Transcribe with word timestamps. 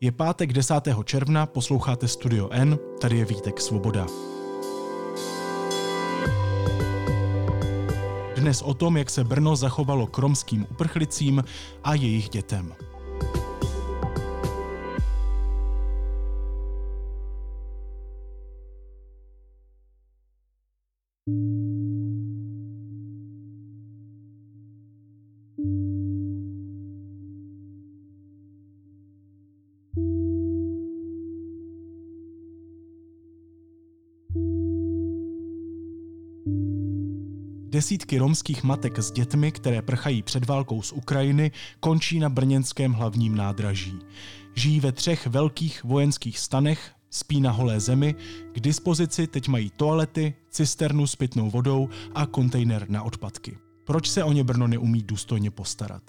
Je 0.00 0.12
pátek 0.12 0.52
10. 0.52 0.74
června, 1.04 1.46
posloucháte 1.46 2.08
Studio 2.08 2.48
N, 2.52 2.78
tady 3.00 3.18
je 3.18 3.24
Vítek 3.24 3.60
Svoboda. 3.60 4.06
Dnes 8.36 8.62
o 8.62 8.74
tom, 8.74 8.96
jak 8.96 9.10
se 9.10 9.24
Brno 9.24 9.56
zachovalo 9.56 10.06
k 10.06 10.18
romským 10.18 10.66
uprchlicím 10.70 11.44
a 11.84 11.94
jejich 11.94 12.28
dětem. 12.28 12.74
Desítky 37.88 38.18
romských 38.18 38.64
matek 38.64 38.98
s 38.98 39.10
dětmi, 39.10 39.52
které 39.52 39.82
prchají 39.82 40.22
před 40.22 40.46
válkou 40.46 40.82
z 40.82 40.92
Ukrajiny, 40.92 41.50
končí 41.80 42.18
na 42.18 42.28
brněnském 42.28 42.92
hlavním 42.92 43.36
nádraží. 43.36 43.98
Žijí 44.54 44.80
ve 44.80 44.92
třech 44.92 45.26
velkých 45.26 45.84
vojenských 45.84 46.38
stanech, 46.38 46.90
spí 47.10 47.40
na 47.40 47.50
holé 47.50 47.80
zemi, 47.80 48.14
k 48.52 48.60
dispozici 48.60 49.26
teď 49.26 49.48
mají 49.48 49.70
toalety, 49.76 50.34
cisternu 50.50 51.06
s 51.06 51.16
pitnou 51.16 51.50
vodou 51.50 51.88
a 52.14 52.26
kontejner 52.26 52.86
na 52.88 53.02
odpadky. 53.02 53.58
Proč 53.84 54.10
se 54.10 54.24
o 54.24 54.32
ně 54.32 54.44
Brno 54.44 54.66
neumí 54.66 55.02
důstojně 55.02 55.50
postarat? 55.50 56.02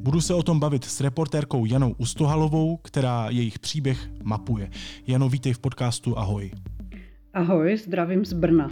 Budu 0.00 0.20
se 0.20 0.34
o 0.34 0.42
tom 0.42 0.60
bavit 0.60 0.84
s 0.84 1.00
reportérkou 1.00 1.64
Janou 1.64 1.94
Ustohalovou, 1.98 2.76
která 2.76 3.26
jejich 3.30 3.58
příběh 3.58 4.10
mapuje. 4.22 4.70
Jano, 5.06 5.28
vítej 5.28 5.52
v 5.52 5.58
podcastu 5.58 6.18
Ahoj. 6.18 6.50
Ahoj, 7.34 7.76
zdravím 7.76 8.24
z 8.24 8.32
Brna. 8.32 8.70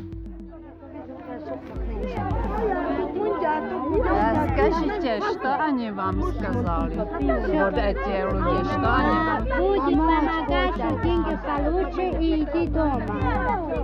Скажите, 4.54 5.22
что 5.32 5.56
они 5.56 5.92
вам 5.92 6.22
сказали? 6.34 6.96
Вот 6.98 7.78
эти 7.78 8.22
люди, 8.24 8.64
что 8.66 8.96
они 8.96 9.18
вам... 9.26 9.44
Будет 9.58 9.98
помогать, 9.98 11.02
деньги 11.04 11.40
получше 11.46 12.02
и 12.20 12.44
иди 12.44 12.68
дома. 12.68 13.04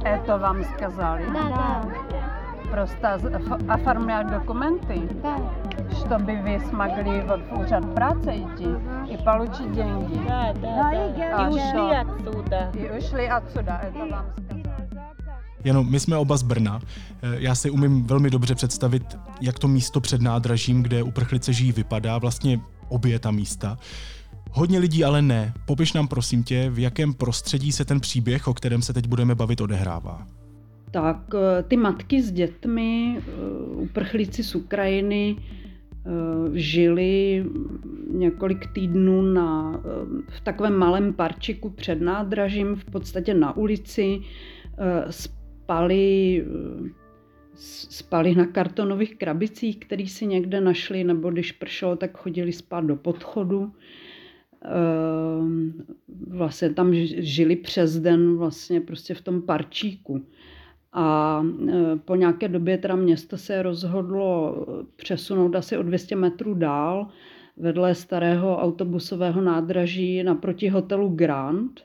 Это 0.03 0.38
вам 0.38 0.63
сказали? 0.75 1.25
Да, 1.33 1.41
да, 1.50 2.72
Просто 2.72 3.17
з- 3.19 3.72
оформлять 3.72 4.27
документы, 4.27 5.09
да. 5.23 5.38
чтобы 6.05 6.33
вы 6.44 6.59
смогли 6.69 7.22
вот 7.22 7.39
в 7.50 7.59
úřad 7.61 7.83
práce 7.95 8.36
идти 8.36 8.75
и 9.09 9.17
получить 9.23 9.72
деньги. 9.72 10.19
Да, 10.27 10.53
да, 10.61 10.91
да. 11.17 11.38
А 11.38 11.45
И 11.45 11.50
ушли 11.50 11.59
что? 11.69 12.02
отсюда. 12.02 12.72
И 12.73 12.89
ушли 12.97 13.25
отсюда, 13.25 13.81
это 13.83 14.00
вам 14.00 14.25
сказали. 14.33 14.50
Jano, 15.64 15.84
my 15.84 16.00
jsme 16.00 16.16
oba 16.16 16.36
z 16.36 16.42
Brna. 16.42 16.80
Eh, 17.22 17.36
Já 17.38 17.55
si 17.55 17.70
umím 17.70 18.02
velmi 18.02 18.30
dobře 18.30 18.55
představit, 18.55 19.02
jak 19.41 19.58
to 19.58 19.69
místo 19.69 20.00
před 20.00 20.22
nádražím, 20.22 20.82
kde 20.82 21.02
uprchlice 21.02 21.52
žijí, 21.52 21.72
vypadá. 21.72 22.19
Vlastně 22.19 22.60
obě 22.88 23.19
ta 23.19 23.30
místa. 23.30 23.78
Hodně 24.50 24.78
lidí 24.78 25.04
ale 25.04 25.22
ne. 25.22 25.54
Popiš 25.66 25.92
nám 25.92 26.08
prosím 26.08 26.44
tě, 26.44 26.70
v 26.70 26.78
jakém 26.78 27.14
prostředí 27.14 27.72
se 27.72 27.84
ten 27.84 28.00
příběh, 28.00 28.48
o 28.48 28.54
kterém 28.54 28.82
se 28.82 28.92
teď 28.92 29.06
budeme 29.06 29.34
bavit, 29.34 29.60
odehrává. 29.60 30.27
Tak 30.91 31.16
eh, 31.34 31.62
ty 31.62 31.76
matky 31.76 32.22
s 32.22 32.32
dětmi, 32.32 33.19
eh, 33.19 33.22
uprchlíci 33.74 34.44
z 34.44 34.54
Ukrajiny, 34.54 35.36
žili 36.52 37.44
několik 38.10 38.66
týdnů 38.72 39.22
na, 39.22 39.80
v 40.28 40.41
takovém 40.41 40.74
malém 40.74 41.12
parčiku 41.12 41.70
před 41.70 42.00
nádražím, 42.00 42.76
v 42.76 42.84
podstatě 42.84 43.34
na 43.34 43.56
ulici. 43.56 44.20
Eh, 44.78 45.12
Spali, 45.73 46.45
spali 47.88 48.34
na 48.34 48.47
kartonových 48.47 49.16
krabicích, 49.16 49.78
které 49.78 50.06
si 50.06 50.27
někde 50.27 50.60
našli, 50.60 51.05
nebo 51.05 51.31
když 51.31 51.53
pršelo, 51.53 51.97
tak 51.97 52.19
chodili 52.19 52.53
spát 52.53 52.84
do 52.84 52.97
podchodu. 52.97 53.72
Ehm, 54.65 55.72
Vlastně 56.28 56.71
tam 56.71 56.94
žili 57.19 57.56
přes 57.56 58.00
den 58.00 58.37
vlastně 58.37 58.81
prostě 58.81 59.15
v 59.15 59.21
tom 59.21 59.43
parčíku. 59.43 60.27
A 60.93 61.41
e, 61.69 61.97
po 61.97 62.15
nějaké 62.16 62.49
době 62.49 62.78
teda 62.78 62.97
město 62.97 63.38
se 63.38 63.62
rozhodlo 63.62 64.56
e, 64.56 64.84
přesunout 64.97 65.55
asi 65.56 65.77
o 65.77 65.82
200 65.82 66.16
metrů 66.16 66.55
dál 66.55 67.09
vedle 67.56 67.94
starého 67.94 68.59
autobusového 68.59 69.41
nádraží 69.41 70.22
naproti 70.22 70.69
hotelu 70.69 71.09
Grand 71.09 71.81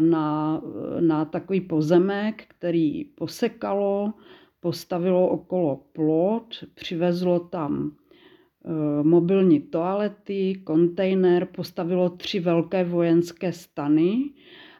na, 0.00 0.62
na 1.00 1.24
takový 1.24 1.60
pozemek, 1.60 2.44
který 2.48 3.04
posekalo, 3.04 4.12
postavilo 4.60 5.28
okolo 5.28 5.82
plot, 5.92 6.64
přivezlo 6.74 7.40
tam 7.40 7.90
e, 7.90 9.02
mobilní 9.02 9.60
toalety, 9.60 10.60
kontejner, 10.64 11.46
postavilo 11.46 12.08
tři 12.08 12.40
velké 12.40 12.84
vojenské 12.84 13.52
stany 13.52 14.30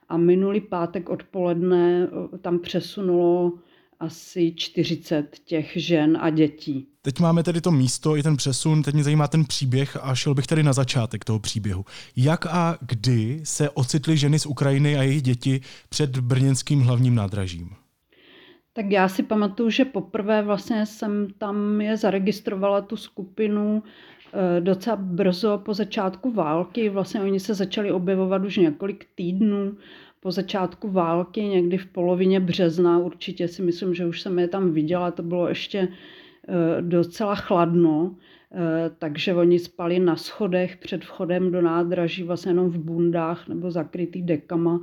a 0.09 0.17
minulý 0.17 0.61
pátek 0.61 1.09
odpoledne 1.09 2.09
eh, 2.34 2.38
tam 2.38 2.59
přesunulo 2.59 3.53
asi 4.01 4.53
40 4.57 5.39
těch 5.45 5.73
žen 5.77 6.19
a 6.21 6.31
dětí. 6.31 6.89
Teď 7.03 7.21
máme 7.21 7.43
tedy 7.43 7.61
to 7.61 7.71
místo 7.71 8.17
i 8.17 8.23
ten 8.23 8.37
přesun, 8.37 8.83
teď 8.83 8.95
mě 8.95 9.05
zajímá 9.05 9.29
ten 9.29 9.45
příběh 9.45 9.97
a 10.03 10.15
šel 10.15 10.35
bych 10.35 10.47
tady 10.47 10.63
na 10.63 10.73
začátek 10.73 11.25
toho 11.25 11.39
příběhu. 11.39 11.85
Jak 12.17 12.47
a 12.47 12.79
kdy 12.81 13.41
se 13.45 13.71
ocitly 13.71 14.17
ženy 14.17 14.39
z 14.39 14.47
Ukrajiny 14.47 14.97
a 14.99 15.03
jejich 15.03 15.23
děti 15.23 15.61
před 15.89 16.19
brněnským 16.19 16.81
hlavním 16.81 17.15
nádražím? 17.15 17.71
Tak 18.73 18.91
já 18.91 19.09
si 19.09 19.23
pamatuju, 19.23 19.71
že 19.71 19.85
poprvé 19.85 20.43
vlastně 20.43 20.87
jsem 20.87 21.29
tam 21.39 21.81
je 21.81 21.97
zaregistrovala 21.97 22.81
tu 22.81 22.97
skupinu 22.97 23.83
eh, 24.33 24.61
docela 24.61 24.97
brzo 24.97 25.59
po 25.65 25.75
začátku 25.75 26.33
války. 26.33 26.89
Vlastně 26.89 27.21
oni 27.21 27.41
se 27.41 27.55
začali 27.55 27.93
objevovat 27.93 28.45
už 28.45 28.57
několik 28.57 29.07
týdnů 29.15 29.77
po 30.28 30.33
začátku 30.33 30.89
války, 30.89 31.43
někdy 31.43 31.78
v 31.78 31.87
polovině 31.87 32.41
března. 32.41 32.99
Určitě 32.99 33.49
si 33.49 33.62
myslím, 33.62 33.94
že 33.94 34.06
už 34.06 34.21
jsem 34.21 34.39
je 34.39 34.49
tam 34.49 34.72
viděla, 34.72 35.11
to 35.11 35.22
bylo 35.22 35.49
ještě 35.49 35.89
eh, 35.89 36.83
docela 36.83 37.34
chladno, 37.34 38.16
eh, 38.53 38.91
takže 38.99 39.34
oni 39.34 39.59
spali 39.59 39.99
na 39.99 40.17
schodech 40.17 40.77
před 40.77 41.05
vchodem 41.05 41.53
do 41.53 41.62
nádraží, 41.62 42.22
vlastně 42.22 42.50
jenom 42.50 42.71
v 42.71 42.78
bundách 42.78 43.49
nebo 43.49 43.71
zakrytý 43.71 44.22
dekama 44.22 44.81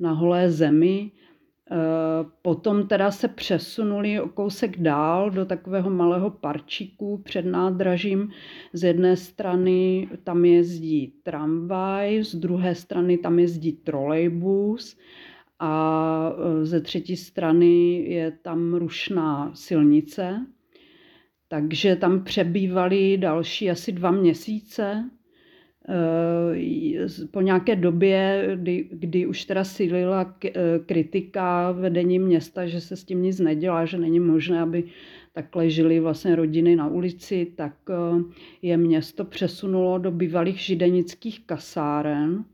na 0.00 0.12
holé 0.12 0.50
zemi. 0.50 1.10
Eh, 1.70 2.24
Potom 2.42 2.86
teda 2.86 3.10
se 3.10 3.28
přesunuli 3.28 4.20
o 4.20 4.28
kousek 4.28 4.76
dál 4.76 5.30
do 5.30 5.44
takového 5.44 5.90
malého 5.90 6.30
parčíku 6.30 7.18
před 7.24 7.42
nádražím. 7.42 8.30
Z 8.72 8.84
jedné 8.84 9.16
strany 9.16 10.08
tam 10.24 10.44
jezdí 10.44 11.12
tramvaj, 11.22 12.22
z 12.24 12.34
druhé 12.34 12.74
strany 12.74 13.18
tam 13.18 13.38
jezdí 13.38 13.72
trolejbus 13.72 14.98
a 15.58 16.32
eh, 16.32 16.64
ze 16.64 16.80
třetí 16.80 17.16
strany 17.16 18.04
je 18.08 18.30
tam 18.30 18.74
rušná 18.74 19.50
silnice. 19.54 20.46
Takže 21.48 21.96
tam 21.96 22.24
přebývali 22.24 23.18
další 23.18 23.70
asi 23.70 23.92
dva 23.92 24.10
měsíce. 24.10 25.10
Eh, 25.88 27.06
Po 27.30 27.40
nějaké 27.40 27.76
době, 27.76 28.50
kdy, 28.56 28.88
kdy 28.92 29.26
už 29.26 29.44
teda 29.44 29.64
sílila 29.64 30.34
eh, 30.44 30.50
kritika 30.86 31.72
vedení 31.72 32.18
města, 32.18 32.66
že 32.66 32.80
se 32.80 32.96
s 32.96 33.04
tím 33.04 33.22
nic 33.22 33.40
nedělá, 33.40 33.84
že 33.84 33.98
není 33.98 34.20
možné, 34.20 34.60
aby 34.60 34.84
takhle 35.32 35.70
žili 35.70 36.00
vlastně 36.00 36.36
rodiny 36.36 36.76
na 36.76 36.88
ulici, 36.88 37.52
tak 37.56 37.74
eh, 37.90 38.22
je 38.62 38.76
město 38.76 39.24
přesunulo 39.24 39.98
do 39.98 40.10
bývalých 40.10 40.58
židenických 40.58 41.46
kasáren. 41.46 42.44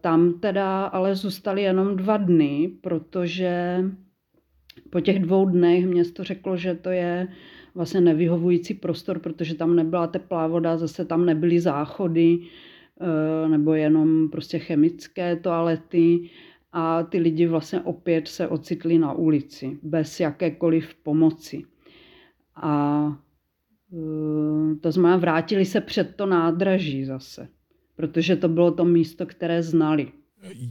Tam 0.00 0.40
teda 0.40 0.84
ale 0.84 1.14
zůstali 1.14 1.62
jenom 1.62 1.96
dva 1.96 2.16
dny, 2.16 2.70
protože 2.80 3.84
po 4.90 5.00
těch 5.00 5.18
dvou 5.18 5.44
dnech 5.44 5.86
město 5.86 6.24
řeklo, 6.24 6.56
že 6.56 6.74
to 6.74 6.90
je 6.90 7.28
vlastně 7.74 8.00
nevyhovující 8.00 8.74
prostor, 8.74 9.18
protože 9.18 9.54
tam 9.54 9.76
nebyla 9.76 10.06
teplá 10.06 10.46
voda, 10.46 10.76
zase 10.76 11.04
tam 11.04 11.26
nebyly 11.26 11.60
záchody 11.60 12.38
eh, 13.00 13.48
nebo 13.48 13.74
jenom 13.74 14.28
prostě 14.28 14.58
chemické 14.58 15.36
toalety 15.36 16.30
a 16.72 17.02
ty 17.02 17.18
lidi 17.18 17.46
vlastně 17.46 17.80
opět 17.80 18.28
se 18.28 18.48
ocitli 18.48 18.98
na 18.98 19.12
ulici 19.12 19.78
bez 19.82 20.20
jakékoliv 20.20 20.94
pomoci. 20.94 21.64
A 22.56 23.06
eh, 23.92 24.74
to 24.80 24.92
znamená, 24.92 25.16
vrátili 25.16 25.64
se 25.64 25.80
před 25.80 26.16
to 26.16 26.26
nádraží 26.26 27.04
zase, 27.04 27.48
protože 27.96 28.36
to 28.36 28.48
bylo 28.48 28.70
to 28.70 28.84
místo, 28.84 29.26
které 29.26 29.62
znali. 29.62 30.12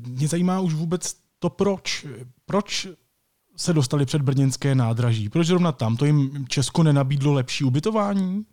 Mě 0.07 0.27
zajímá 0.27 0.59
už 0.59 0.73
vůbec 0.73 1.15
to 1.39 1.49
proč. 1.49 2.05
Proč 2.45 2.87
se 3.55 3.73
dostali 3.73 4.05
před 4.05 4.21
brněnské 4.21 4.75
nádraží? 4.75 5.29
Proč 5.29 5.47
zrovna 5.47 5.71
tam? 5.71 5.97
To 5.97 6.05
jim 6.05 6.45
Česko 6.47 6.83
nenabídlo 6.83 7.33
lepší 7.33 7.63
ubytování? 7.63 8.45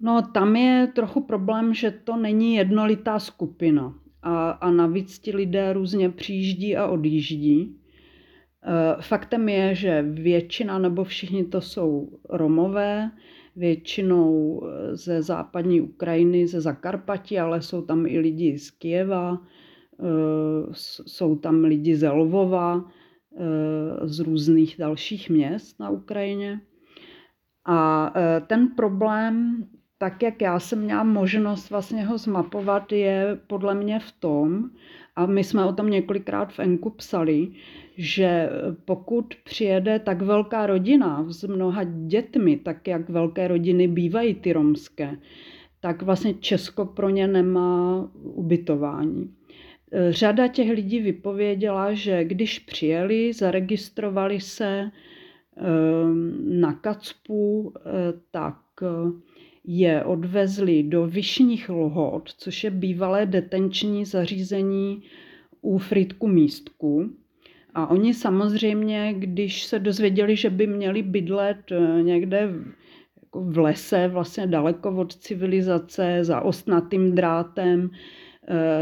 No, 0.00 0.22
tam 0.34 0.56
je 0.56 0.92
trochu 0.94 1.20
problém, 1.20 1.74
že 1.74 1.90
to 1.90 2.16
není 2.16 2.54
jednolitá 2.54 3.18
skupina. 3.18 3.94
A, 4.22 4.50
a 4.50 4.70
navíc 4.70 5.18
ti 5.18 5.36
lidé 5.36 5.72
různě 5.72 6.10
přijíždí 6.10 6.76
a 6.76 6.86
odjíždí. 6.86 7.60
E, 7.60 9.02
faktem 9.02 9.48
je, 9.48 9.74
že 9.74 10.02
většina 10.02 10.78
nebo 10.78 11.04
všichni 11.04 11.44
to 11.44 11.60
jsou 11.60 12.18
Romové, 12.30 13.10
většinou 13.56 14.62
ze 14.92 15.22
západní 15.22 15.80
Ukrajiny, 15.80 16.46
ze 16.46 16.60
Zakarpatí, 16.60 17.38
ale 17.38 17.62
jsou 17.62 17.82
tam 17.82 18.06
i 18.06 18.18
lidi 18.18 18.58
z 18.58 18.70
Kieva, 18.70 19.32
e, 19.34 20.06
jsou 21.06 21.36
tam 21.36 21.64
lidi 21.64 21.96
ze 21.96 22.10
Lvova, 22.10 22.84
z 24.02 24.20
různých 24.20 24.76
dalších 24.78 25.30
měst 25.30 25.80
na 25.80 25.90
Ukrajině. 25.90 26.60
A 27.66 28.12
ten 28.46 28.68
problém 28.68 29.66
tak 29.98 30.22
jak 30.22 30.42
já 30.42 30.60
jsem 30.60 30.82
měla 30.82 31.04
možnost 31.04 31.70
vlastně 31.70 32.04
ho 32.04 32.18
zmapovat, 32.18 32.92
je 32.92 33.40
podle 33.46 33.74
mě 33.74 34.00
v 34.00 34.12
tom, 34.12 34.70
a 35.16 35.26
my 35.26 35.44
jsme 35.44 35.64
o 35.64 35.72
tom 35.72 35.90
několikrát 35.90 36.52
v 36.52 36.60
Enku 36.60 36.90
psali, 36.90 37.48
že 37.96 38.50
pokud 38.84 39.34
přijede 39.44 39.98
tak 39.98 40.22
velká 40.22 40.66
rodina 40.66 41.24
s 41.28 41.44
mnoha 41.44 41.84
dětmi, 41.84 42.56
tak 42.56 42.88
jak 42.88 43.08
velké 43.08 43.48
rodiny 43.48 43.88
bývají 43.88 44.34
ty 44.34 44.52
romské, 44.52 45.18
tak 45.80 46.02
vlastně 46.02 46.34
Česko 46.34 46.84
pro 46.84 47.08
ně 47.08 47.26
nemá 47.26 48.08
ubytování. 48.14 49.34
Řada 50.10 50.48
těch 50.48 50.70
lidí 50.70 51.00
vypověděla, 51.00 51.94
že 51.94 52.24
když 52.24 52.58
přijeli, 52.58 53.32
zaregistrovali 53.32 54.40
se 54.40 54.90
ehm, 55.56 56.60
na 56.60 56.72
Kacpu, 56.72 57.72
eh, 57.76 57.80
tak 58.30 58.56
je 59.64 60.04
odvezli 60.04 60.82
do 60.82 61.06
Vyšních 61.06 61.68
Lhot, 61.68 62.30
což 62.36 62.64
je 62.64 62.70
bývalé 62.70 63.26
detenční 63.26 64.04
zařízení 64.04 65.02
u 65.62 65.78
Fritku 65.78 66.28
Místku. 66.28 67.10
A 67.74 67.90
oni 67.90 68.14
samozřejmě, 68.14 69.14
když 69.18 69.64
se 69.64 69.78
dozvěděli, 69.78 70.36
že 70.36 70.50
by 70.50 70.66
měli 70.66 71.02
bydlet 71.02 71.72
eh, 71.72 72.02
někde 72.02 72.52
jako 73.22 73.40
v 73.40 73.58
lese, 73.58 74.08
vlastně 74.08 74.46
daleko 74.46 74.96
od 74.96 75.14
civilizace, 75.14 76.24
za 76.24 76.40
ostnatým 76.40 77.14
drátem, 77.14 77.90
eh, 77.92 78.25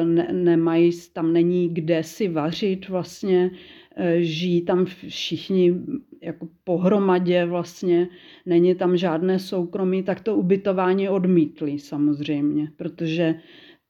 ne, 0.04 0.28
nemají, 0.32 0.90
tam 1.12 1.32
není 1.32 1.68
kde 1.68 2.02
si 2.02 2.28
vařit 2.28 2.88
vlastně, 2.88 3.50
eh, 3.96 4.22
žijí 4.22 4.62
tam 4.62 4.84
všichni 4.84 5.74
jako 6.22 6.48
pohromadě 6.64 7.44
vlastně, 7.44 8.08
není 8.46 8.74
tam 8.74 8.96
žádné 8.96 9.38
soukromí, 9.38 10.02
tak 10.02 10.20
to 10.20 10.36
ubytování 10.36 11.08
odmítli 11.08 11.78
samozřejmě, 11.78 12.68
protože 12.76 13.34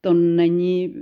to 0.01 0.15
není 0.15 0.95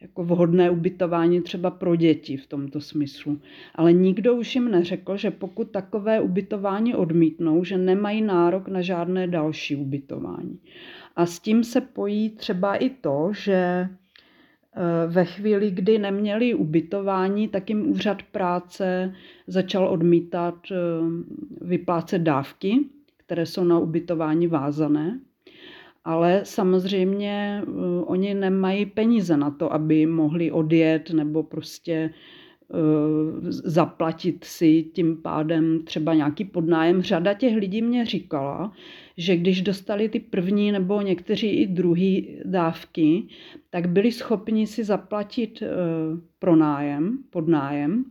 jako 0.00 0.24
vhodné 0.24 0.70
ubytování 0.70 1.40
třeba 1.40 1.70
pro 1.70 1.96
děti 1.96 2.36
v 2.36 2.46
tomto 2.46 2.80
smyslu. 2.80 3.40
Ale 3.74 3.92
nikdo 3.92 4.34
už 4.34 4.54
jim 4.54 4.70
neřekl, 4.70 5.16
že 5.16 5.30
pokud 5.30 5.70
takové 5.70 6.20
ubytování 6.20 6.94
odmítnou, 6.94 7.64
že 7.64 7.78
nemají 7.78 8.22
nárok 8.22 8.68
na 8.68 8.80
žádné 8.80 9.26
další 9.26 9.76
ubytování. 9.76 10.58
A 11.16 11.26
s 11.26 11.38
tím 11.38 11.64
se 11.64 11.80
pojí 11.80 12.30
třeba 12.30 12.76
i 12.76 12.90
to, 12.90 13.30
že 13.34 13.88
Eh, 14.78 15.06
ve 15.06 15.24
chvíli, 15.24 15.70
kdy 15.70 15.98
neměli 15.98 16.54
ubytování, 16.54 17.48
tak 17.48 17.68
jim 17.68 17.90
úřad 17.90 18.22
práce 18.22 19.14
začal 19.46 19.88
odmítat 19.88 20.54
eh, 20.72 20.76
vyplácet 21.60 22.22
dávky, 22.22 22.78
které 23.16 23.46
jsou 23.46 23.64
na 23.64 23.78
ubytování 23.78 24.46
vázané. 24.46 25.20
Ale 26.04 26.40
samozřejmě 26.44 27.62
eh, 27.62 27.70
oni 28.04 28.34
nemají 28.34 28.86
peníze 28.86 29.36
na 29.36 29.50
to, 29.50 29.72
aby 29.72 30.06
mohli 30.06 30.50
odjet 30.50 31.10
nebo 31.10 31.42
prostě 31.42 32.10
zaplatit 33.50 34.44
si 34.44 34.82
tím 34.82 35.16
pádem 35.22 35.80
třeba 35.84 36.14
nějaký 36.14 36.44
podnájem. 36.44 37.02
Řada 37.02 37.34
těch 37.34 37.56
lidí 37.56 37.82
mě 37.82 38.06
říkala, 38.06 38.72
že 39.16 39.36
když 39.36 39.62
dostali 39.62 40.08
ty 40.08 40.20
první 40.20 40.72
nebo 40.72 41.00
někteří 41.00 41.48
i 41.48 41.66
druhý 41.66 42.38
dávky, 42.44 43.22
tak 43.70 43.88
byli 43.88 44.12
schopni 44.12 44.66
si 44.66 44.84
zaplatit 44.84 45.62
eh, 45.62 45.68
pronájem, 46.38 47.18
podnájem, 47.30 48.04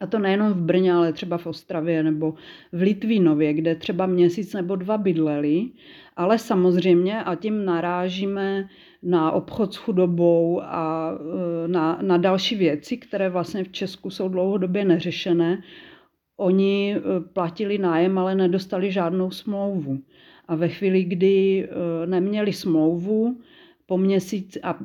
a 0.00 0.06
to 0.06 0.18
nejenom 0.18 0.52
v 0.52 0.62
Brně, 0.62 0.92
ale 0.92 1.12
třeba 1.12 1.38
v 1.38 1.46
Ostravě 1.46 2.02
nebo 2.02 2.34
v 2.72 2.80
Litvínově, 2.82 3.52
kde 3.54 3.74
třeba 3.74 4.06
měsíc 4.06 4.54
nebo 4.54 4.76
dva 4.76 4.98
bydleli, 4.98 5.68
ale 6.16 6.38
samozřejmě 6.38 7.22
a 7.22 7.34
tím 7.34 7.64
narážíme 7.64 8.68
na 9.02 9.32
obchod 9.32 9.74
s 9.74 9.76
chudobou 9.76 10.62
a 10.62 11.12
eh, 11.14 11.68
na, 11.68 11.98
na 12.02 12.16
další 12.16 12.56
věci, 12.56 12.96
které 12.96 13.28
vlastně 13.28 13.64
v 13.64 13.72
Česku 13.72 14.10
jsou 14.10 14.28
dlouhodobě 14.28 14.84
neřešené. 14.84 15.62
Oni 16.36 16.96
eh, 16.96 17.00
platili 17.20 17.78
nájem, 17.78 18.18
ale 18.18 18.34
nedostali 18.34 18.92
žádnou 18.92 19.30
smlouvu. 19.30 19.98
A 20.48 20.54
ve 20.54 20.68
chvíli, 20.68 21.04
kdy 21.04 21.68
eh, 21.68 22.06
neměli 22.06 22.52
smlouvu 22.52 23.40
po 23.86 23.98
měsíci, 23.98 24.60
a, 24.62 24.78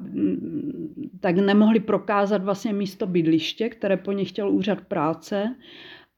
tak 1.20 1.36
nemohli 1.36 1.80
prokázat 1.80 2.44
vlastně 2.44 2.74
místo 2.74 3.08
bydliště, 3.08 3.70
které 3.70 3.98
po 3.98 4.12
nich 4.12 4.30
chtěl 4.30 4.50
úřad 4.50 4.82
práce 4.82 5.56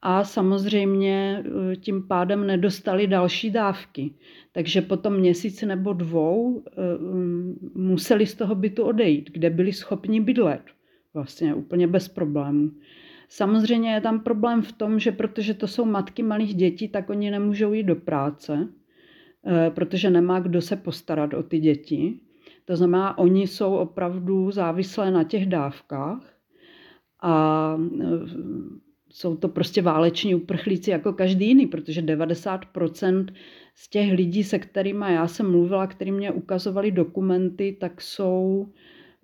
a 0.02 0.24
samozřejmě 0.24 1.44
eh, 1.72 1.76
tím 1.76 2.08
pádem 2.08 2.46
nedostali 2.46 3.06
další 3.06 3.50
dávky. 3.50 4.14
Takže 4.52 4.82
po 4.82 4.96
tom 4.96 5.16
měsíci 5.16 5.66
nebo 5.66 5.92
dvou 5.92 6.64
eh, 6.66 6.98
mm, 6.98 7.72
museli 7.74 8.26
z 8.26 8.34
toho 8.34 8.54
bytu 8.54 8.82
odejít, 8.82 9.30
kde 9.32 9.50
byli 9.50 9.72
schopni 9.72 10.20
bydlet. 10.20 10.62
Vlastně 11.14 11.54
úplně 11.54 11.86
bez 11.86 12.08
problémů. 12.08 12.70
Samozřejmě 13.28 13.94
je 13.94 14.00
tam 14.00 14.20
problém 14.20 14.62
v 14.62 14.72
tom, 14.72 14.98
že 14.98 15.12
protože 15.12 15.54
to 15.54 15.66
jsou 15.66 15.84
matky 15.84 16.22
malých 16.22 16.54
dětí, 16.54 16.88
tak 16.88 17.10
oni 17.10 17.30
nemůžou 17.30 17.72
jít 17.72 17.82
do 17.82 17.96
práce. 17.96 18.68
Eh, 19.46 19.70
protože 19.70 20.10
nemá 20.10 20.40
kdo 20.40 20.60
se 20.60 20.76
postarat 20.76 21.34
o 21.34 21.42
ty 21.42 21.58
děti. 21.58 22.20
To 22.64 22.76
znamená, 22.76 23.18
oni 23.18 23.46
jsou 23.46 23.76
opravdu 23.76 24.50
závislé 24.50 25.10
na 25.10 25.24
těch 25.24 25.46
dávkách 25.46 26.22
a 27.22 27.76
jsou 29.10 29.36
to 29.36 29.48
prostě 29.48 29.82
váleční 29.82 30.34
uprchlíci 30.34 30.90
jako 30.90 31.12
každý 31.12 31.48
jiný, 31.48 31.66
protože 31.66 32.02
90% 32.02 33.26
z 33.74 33.90
těch 33.90 34.12
lidí, 34.12 34.44
se 34.44 34.58
kterými 34.58 35.06
já 35.08 35.28
jsem 35.28 35.50
mluvila, 35.50 35.86
kterým 35.86 36.14
mě 36.14 36.30
ukazovali 36.32 36.90
dokumenty, 36.90 37.76
tak 37.80 38.00
jsou 38.02 38.68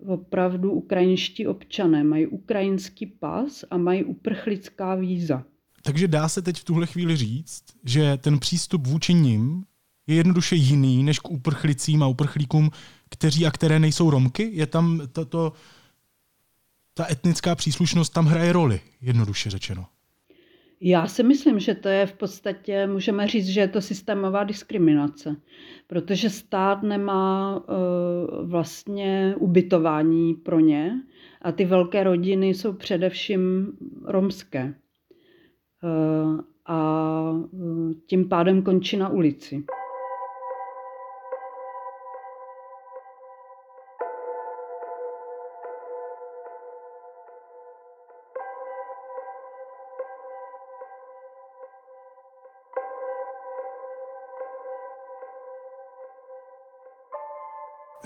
opravdu 0.07 0.71
ukrajinští 0.71 1.47
občané. 1.47 2.03
Mají 2.03 2.27
ukrajinský 2.27 3.05
pas 3.05 3.65
a 3.69 3.77
mají 3.77 4.03
uprchlická 4.03 4.95
víza. 4.95 5.43
Takže 5.83 6.07
dá 6.07 6.29
se 6.29 6.41
teď 6.41 6.59
v 6.59 6.63
tuhle 6.63 6.85
chvíli 6.87 7.15
říct, 7.15 7.63
že 7.83 8.17
ten 8.17 8.39
přístup 8.39 8.87
vůči 8.87 9.13
nim 9.13 9.63
je 10.07 10.15
jednoduše 10.15 10.55
jiný 10.55 11.03
než 11.03 11.19
k 11.19 11.31
uprchlicím 11.31 12.03
a 12.03 12.07
uprchlíkům, 12.07 12.69
kteří 13.09 13.45
a 13.45 13.51
které 13.51 13.79
nejsou 13.79 14.09
Romky? 14.09 14.49
Je 14.53 14.65
tam 14.65 15.01
tato, 15.11 15.53
ta 16.97 17.11
etnická 17.11 17.55
příslušnost 17.55 18.09
tam 18.09 18.25
hraje 18.25 18.53
roli, 18.53 18.79
jednoduše 19.01 19.49
řečeno. 19.49 19.85
Já 20.81 21.07
si 21.07 21.23
myslím, 21.23 21.59
že 21.59 21.75
to 21.75 21.87
je 21.87 22.05
v 22.05 22.13
podstatě, 22.13 22.87
můžeme 22.87 23.27
říct, 23.27 23.47
že 23.47 23.61
je 23.61 23.67
to 23.67 23.81
systémová 23.81 24.43
diskriminace, 24.43 25.35
protože 25.87 26.29
stát 26.29 26.83
nemá 26.83 27.57
uh, 27.57 28.49
vlastně 28.49 29.35
ubytování 29.39 30.33
pro 30.33 30.59
ně 30.59 30.91
a 31.41 31.51
ty 31.51 31.65
velké 31.65 32.03
rodiny 32.03 32.47
jsou 32.47 32.73
především 32.73 33.71
romské. 34.05 34.75
Uh, 35.83 36.39
a 36.65 37.31
uh, 37.31 37.93
tím 38.07 38.29
pádem 38.29 38.61
končí 38.61 38.97
na 38.97 39.09
ulici. 39.09 39.63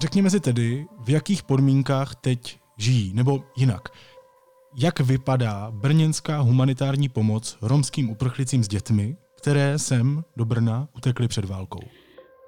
Řekněme 0.09 0.29
si 0.29 0.39
tedy, 0.39 0.85
v 1.05 1.09
jakých 1.09 1.43
podmínkách 1.43 2.15
teď 2.15 2.59
žijí, 2.77 3.13
nebo 3.13 3.43
jinak. 3.57 3.89
Jak 4.81 4.99
vypadá 4.99 5.71
brněnská 5.71 6.39
humanitární 6.39 7.09
pomoc 7.09 7.57
romským 7.61 8.09
uprchlicím 8.09 8.63
s 8.63 8.67
dětmi, 8.67 9.17
které 9.37 9.79
sem 9.79 10.23
do 10.37 10.45
Brna 10.45 10.87
utekly 10.97 11.27
před 11.27 11.45
válkou? 11.45 11.79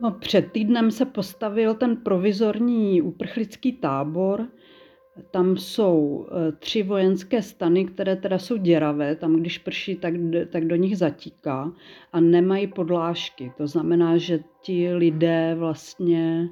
No, 0.01 0.11
před 0.11 0.51
týdnem 0.51 0.91
se 0.91 1.05
postavil 1.05 1.73
ten 1.73 1.97
provizorní 1.97 3.01
uprchlický 3.01 3.71
tábor 3.71 4.47
Tam 5.31 5.57
jsou 5.57 6.27
eh, 6.31 6.51
tři 6.51 6.83
vojenské 6.83 7.41
stany, 7.41 7.85
které 7.85 8.15
teda 8.15 8.39
jsou 8.39 8.57
děravé, 8.57 9.15
tam 9.15 9.35
když 9.35 9.57
prší, 9.57 9.95
tak, 9.95 10.13
tak 10.51 10.65
do 10.65 10.75
nich 10.75 10.97
zatíká 10.97 11.71
a 12.13 12.19
nemají 12.19 12.67
podlážky. 12.67 13.51
To 13.57 13.67
znamená, 13.67 14.17
že 14.17 14.39
ti 14.61 14.93
lidé 14.93 15.55
vlastně 15.59 16.49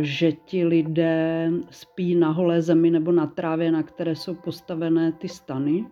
že 0.00 0.32
ti 0.32 0.64
lidé 0.64 1.50
spí 1.70 2.14
na 2.14 2.30
holé 2.30 2.62
zemi 2.62 2.90
nebo 2.90 3.12
na 3.12 3.26
trávě, 3.26 3.72
na 3.72 3.82
které 3.82 4.16
jsou 4.16 4.34
postavené 4.34 5.12
ty 5.12 5.28
stany. 5.28 5.86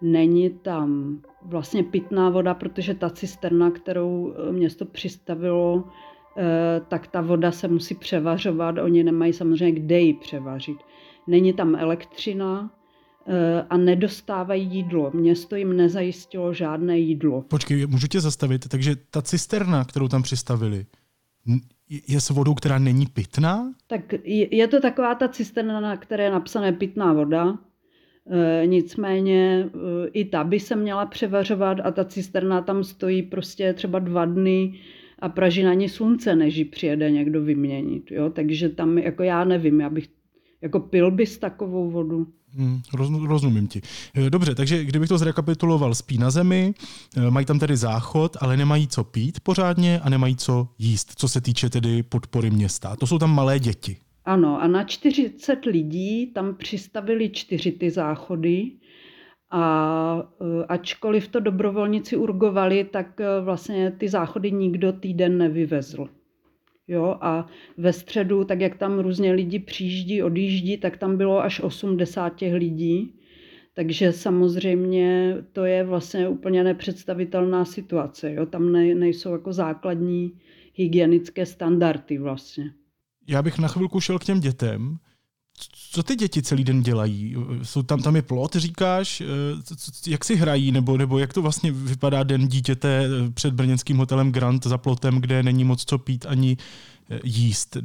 Není 0.00 0.50
tam 0.50 1.18
vlastně 1.42 1.82
pitná 1.82 2.30
voda, 2.30 2.54
protože 2.54 2.94
ta 2.94 3.10
cisterna, 3.10 3.70
kterou 3.70 4.34
eh, 4.36 4.52
město 4.52 4.84
přistavilo, 4.84 5.84
Eh, 6.38 6.80
tak 6.88 7.06
ta 7.06 7.20
voda 7.20 7.52
se 7.52 7.68
musí 7.68 7.94
převařovat. 7.94 8.78
Oni 8.78 9.04
nemají 9.04 9.32
samozřejmě 9.32 9.80
kde 9.80 10.00
ji 10.00 10.14
převařit. 10.14 10.76
Není 11.26 11.52
tam 11.52 11.74
elektřina 11.74 12.70
eh, 13.26 13.66
a 13.70 13.76
nedostávají 13.76 14.68
jídlo. 14.76 15.10
Město 15.14 15.56
jim 15.56 15.76
nezajistilo 15.76 16.54
žádné 16.54 16.98
jídlo. 16.98 17.42
Počkej, 17.42 17.86
můžu 17.86 18.06
tě 18.06 18.20
zastavit? 18.20 18.68
Takže 18.68 18.96
ta 19.10 19.22
cisterna, 19.22 19.84
kterou 19.84 20.08
tam 20.08 20.22
přistavili, 20.22 20.86
je 21.88 22.20
s 22.20 22.30
vodou, 22.30 22.54
která 22.54 22.78
není 22.78 23.06
pitná? 23.06 23.74
Tak 23.86 24.14
je 24.24 24.68
to 24.68 24.80
taková 24.80 25.14
ta 25.14 25.28
cisterna, 25.28 25.80
na 25.80 25.96
které 25.96 26.24
je 26.24 26.30
napsané 26.30 26.72
pitná 26.72 27.12
voda. 27.12 27.58
E, 28.62 28.66
nicméně 28.66 29.66
e, 29.66 30.08
i 30.08 30.24
ta 30.24 30.44
by 30.44 30.60
se 30.60 30.76
měla 30.76 31.06
převařovat 31.06 31.78
a 31.84 31.90
ta 31.90 32.04
cisterna 32.04 32.62
tam 32.62 32.84
stojí 32.84 33.22
prostě 33.22 33.72
třeba 33.72 33.98
dva 33.98 34.24
dny 34.24 34.80
a 35.18 35.28
praží 35.28 35.62
na 35.62 35.74
ní 35.74 35.88
slunce, 35.88 36.36
než 36.36 36.56
ji 36.56 36.64
přijede 36.64 37.10
někdo 37.10 37.42
vyměnit. 37.42 38.10
Jo? 38.10 38.30
Takže 38.30 38.68
tam 38.68 38.98
jako 38.98 39.22
já 39.22 39.44
nevím, 39.44 39.80
já 39.80 39.90
bych 39.90 40.08
jako 40.62 40.80
pil 40.80 41.10
bys 41.10 41.38
takovou 41.38 41.90
vodu. 41.90 42.26
Roz, 42.94 43.10
rozumím 43.26 43.68
ti. 43.68 43.82
Eh, 44.14 44.30
dobře, 44.30 44.54
takže 44.54 44.84
kdybych 44.84 45.08
to 45.08 45.18
zrekapituloval, 45.18 45.94
spí 45.94 46.18
na 46.18 46.30
zemi, 46.30 46.74
eh, 47.16 47.30
mají 47.30 47.46
tam 47.46 47.58
tedy 47.58 47.76
záchod, 47.76 48.36
ale 48.40 48.56
nemají 48.56 48.88
co 48.88 49.04
pít 49.04 49.40
pořádně 49.40 50.00
a 50.00 50.08
nemají 50.08 50.36
co 50.36 50.68
jíst, 50.78 51.12
co 51.16 51.28
se 51.28 51.40
týče 51.40 51.70
tedy 51.70 52.02
podpory 52.02 52.50
města. 52.50 52.96
To 52.96 53.06
jsou 53.06 53.18
tam 53.18 53.34
malé 53.34 53.58
děti. 53.58 53.96
Ano, 54.24 54.62
a 54.62 54.66
na 54.66 54.84
40 54.84 55.64
lidí 55.64 56.26
tam 56.26 56.54
přistavili 56.54 57.30
čtyři 57.30 57.72
ty 57.72 57.90
záchody 57.90 58.72
a 59.50 60.22
e, 60.40 60.64
ačkoliv 60.64 61.28
to 61.28 61.40
dobrovolníci 61.40 62.16
urgovali, 62.16 62.84
tak 62.84 63.20
vlastně 63.40 63.90
ty 63.90 64.08
záchody 64.08 64.52
nikdo 64.52 64.92
týden 64.92 65.38
nevyvezl. 65.38 66.08
Jo, 66.88 67.16
a 67.20 67.46
ve 67.76 67.92
středu, 67.92 68.44
tak 68.44 68.60
jak 68.60 68.76
tam 68.76 68.98
různě 68.98 69.32
lidi 69.32 69.58
přijíždí, 69.58 70.22
odjíždí, 70.22 70.78
tak 70.78 70.96
tam 70.96 71.16
bylo 71.16 71.42
až 71.42 71.60
80 71.60 72.34
těch 72.34 72.54
lidí. 72.54 73.14
Takže 73.74 74.12
samozřejmě 74.12 75.36
to 75.52 75.64
je 75.64 75.84
vlastně 75.84 76.28
úplně 76.28 76.64
nepředstavitelná 76.64 77.64
situace. 77.64 78.32
Jo? 78.32 78.46
Tam 78.46 78.72
ne, 78.72 78.94
nejsou 78.94 79.32
jako 79.32 79.52
základní 79.52 80.32
hygienické 80.74 81.46
standardy 81.46 82.18
vlastně. 82.18 82.72
Já 83.28 83.42
bych 83.42 83.58
na 83.58 83.68
chvilku 83.68 84.00
šel 84.00 84.18
k 84.18 84.24
těm 84.24 84.40
dětem 84.40 84.98
co 85.90 86.02
ty 86.02 86.16
děti 86.16 86.42
celý 86.42 86.64
den 86.64 86.82
dělají? 86.82 87.36
Jsou 87.62 87.82
tam, 87.82 88.02
tam 88.02 88.16
je 88.16 88.22
plot, 88.22 88.54
říkáš? 88.54 89.20
Eh, 89.20 90.06
jak 90.06 90.24
si 90.24 90.34
hrají? 90.34 90.72
Nebo, 90.72 90.96
nebo 90.96 91.18
jak 91.18 91.32
to 91.32 91.42
vlastně 91.42 91.72
vypadá 91.72 92.22
den 92.22 92.48
dítěte 92.48 93.04
eh, 93.04 93.30
před 93.30 93.54
brněnským 93.54 93.96
hotelem 93.96 94.32
Grant 94.32 94.66
za 94.66 94.78
plotem, 94.78 95.20
kde 95.20 95.42
není 95.42 95.64
moc 95.64 95.84
co 95.84 95.98
pít 95.98 96.26
ani 96.28 96.56
eh, 97.10 97.18
jíst? 97.24 97.76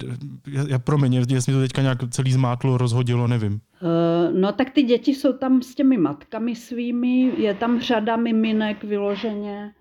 Já, 0.47 0.63
já 0.67 0.79
promiň, 0.79 1.13
jestli 1.13 1.53
mi 1.53 1.57
to 1.57 1.61
teďka 1.61 1.81
nějak 1.81 1.97
celý 2.09 2.31
zmátlo, 2.31 2.77
rozhodilo, 2.77 3.27
nevím. 3.27 3.61
No 4.33 4.51
tak 4.51 4.69
ty 4.69 4.83
děti 4.83 5.15
jsou 5.15 5.33
tam 5.33 5.61
s 5.61 5.75
těmi 5.75 5.97
matkami 5.97 6.55
svými, 6.55 7.31
je 7.37 7.53
tam 7.53 7.81
řada 7.81 8.15
miminek 8.15 8.83
vyloženě 8.83 9.73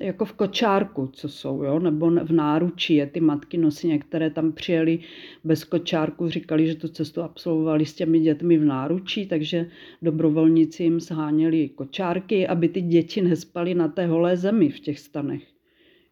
jako 0.00 0.24
v 0.24 0.32
kočárku, 0.32 1.10
co 1.12 1.28
jsou, 1.28 1.62
jo? 1.62 1.78
nebo 1.78 2.10
v 2.10 2.32
náručí 2.32 2.94
je 2.94 3.06
ty 3.06 3.20
matky 3.20 3.58
nosí, 3.58 3.88
některé 3.88 4.30
tam 4.30 4.52
přijeli 4.52 4.98
bez 5.44 5.64
kočárku, 5.64 6.28
říkali, 6.28 6.66
že 6.66 6.74
tu 6.74 6.88
cestu 6.88 7.22
absolvovali 7.22 7.86
s 7.86 7.94
těmi 7.94 8.20
dětmi 8.20 8.58
v 8.58 8.64
náručí, 8.64 9.26
takže 9.26 9.66
dobrovolníci 10.02 10.82
jim 10.82 11.00
sháněli 11.00 11.68
kočárky, 11.68 12.46
aby 12.46 12.68
ty 12.68 12.80
děti 12.80 13.22
nespaly 13.22 13.74
na 13.74 13.88
té 13.88 14.06
holé 14.06 14.36
zemi 14.36 14.68
v 14.68 14.80
těch 14.80 14.98
stanech. 14.98 15.42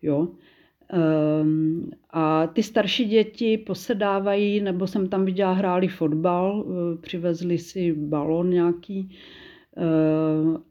Jo? 0.03 0.29
Um, 1.43 1.91
a 2.11 2.47
ty 2.47 2.63
starší 2.63 3.05
děti 3.05 3.59
posedávají, 3.59 4.61
nebo 4.61 4.87
jsem 4.87 5.09
tam 5.09 5.25
viděla, 5.25 5.53
hráli 5.53 5.89
fotbal, 5.89 6.65
eh, 6.67 6.97
přivezli 7.01 7.59
si 7.59 7.93
balon 7.93 8.51
nějaký, 8.51 9.11
Eh, 9.11 9.48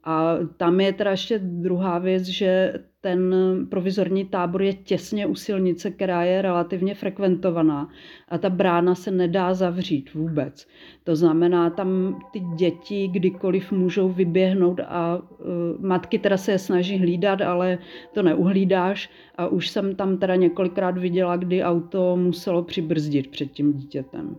a 0.04 0.36
tam 0.58 0.80
je 0.80 0.94
teda 0.94 1.12
ještě 1.12 1.40
druhá 1.40 2.00
věc, 2.00 2.24
že 2.24 2.74
ten 3.02 3.36
provizorní 3.70 4.26
tábor 4.26 4.62
je 4.62 4.74
těsně 4.74 5.26
u 5.26 5.36
silnice, 5.36 5.92
která 5.92 6.24
je 6.24 6.42
relativně 6.42 6.96
frekventovaná 6.96 7.90
a 8.30 8.38
ta 8.38 8.50
brána 8.50 8.96
se 8.96 9.12
nedá 9.12 9.54
zavřít 9.54 10.14
vůbec. 10.14 10.68
To 11.04 11.16
znamená, 11.16 11.70
tam 11.70 12.20
ty 12.32 12.40
děti 12.40 13.08
kdykoliv 13.08 13.72
můžou 13.72 14.10
vyběhnout 14.10 14.80
a 14.88 15.18
uh, 15.18 15.46
matky 15.80 16.20
teda 16.20 16.38
se 16.38 16.52
je 16.52 16.60
snaží 16.60 16.98
hlídat, 16.98 17.42
ale 17.42 17.78
to 18.14 18.24
neuhlídáš 18.24 19.10
a 19.36 19.48
už 19.48 19.70
jsem 19.70 19.96
tam 19.96 20.18
teda 20.18 20.36
několikrát 20.36 20.98
viděla, 20.98 21.36
kdy 21.38 21.64
auto 21.64 22.16
muselo 22.16 22.64
přibrzdit 22.64 23.28
před 23.28 23.52
tím 23.52 23.74
dítětem. 23.74 24.36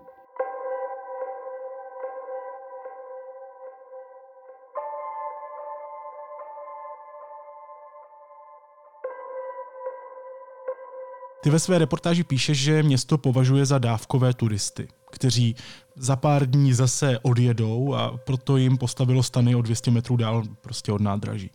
Ty 11.49 11.53
ve 11.53 11.59
své 11.59 11.79
reportáži 11.79 12.25
píšeš, 12.25 12.59
že 12.59 12.83
město 12.83 13.19
považuje 13.19 13.67
za 13.67 13.79
dávkové 13.79 14.35
turisty, 14.35 14.89
kteří 15.11 15.55
za 15.97 16.17
pár 16.17 16.51
dní 16.51 16.73
zase 16.73 17.19
odjedou 17.23 17.95
a 17.95 18.19
proto 18.27 18.57
jim 18.57 18.79
postavilo 18.79 19.23
stany 19.23 19.55
o 19.55 19.63
200 19.63 19.91
metrů 19.91 20.17
dál 20.17 20.43
prostě 20.61 20.93
od 20.93 21.01
nádraží. 21.01 21.51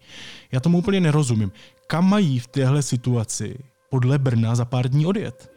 Já 0.51 0.59
tomu 0.59 0.77
úplně 0.77 0.99
nerozumím. 0.99 1.51
Kam 1.87 2.09
mají 2.09 2.39
v 2.39 2.47
téhle 2.47 2.81
situaci 2.81 3.57
podle 3.89 4.17
Brna 4.17 4.55
za 4.55 4.65
pár 4.65 4.89
dní 4.89 5.05
odjet? 5.05 5.51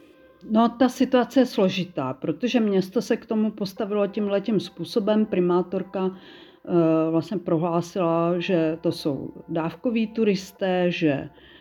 No, 0.50 0.68
ta 0.68 0.88
situace 0.88 1.40
je 1.40 1.46
složitá, 1.46 2.12
protože 2.12 2.60
město 2.60 3.02
se 3.02 3.16
k 3.16 3.26
tomu 3.26 3.50
postavilo 3.50 4.06
tím 4.06 4.28
letím 4.28 4.60
způsobem. 4.60 5.26
Primátorka 5.26 6.06
e, 6.06 7.10
vlastně 7.10 7.38
prohlásila, 7.38 8.40
že 8.40 8.78
to 8.80 8.92
jsou 8.92 9.30
dávkoví 9.48 10.06
turisté, 10.06 10.90
že 10.90 11.28
Eh, 11.28 11.55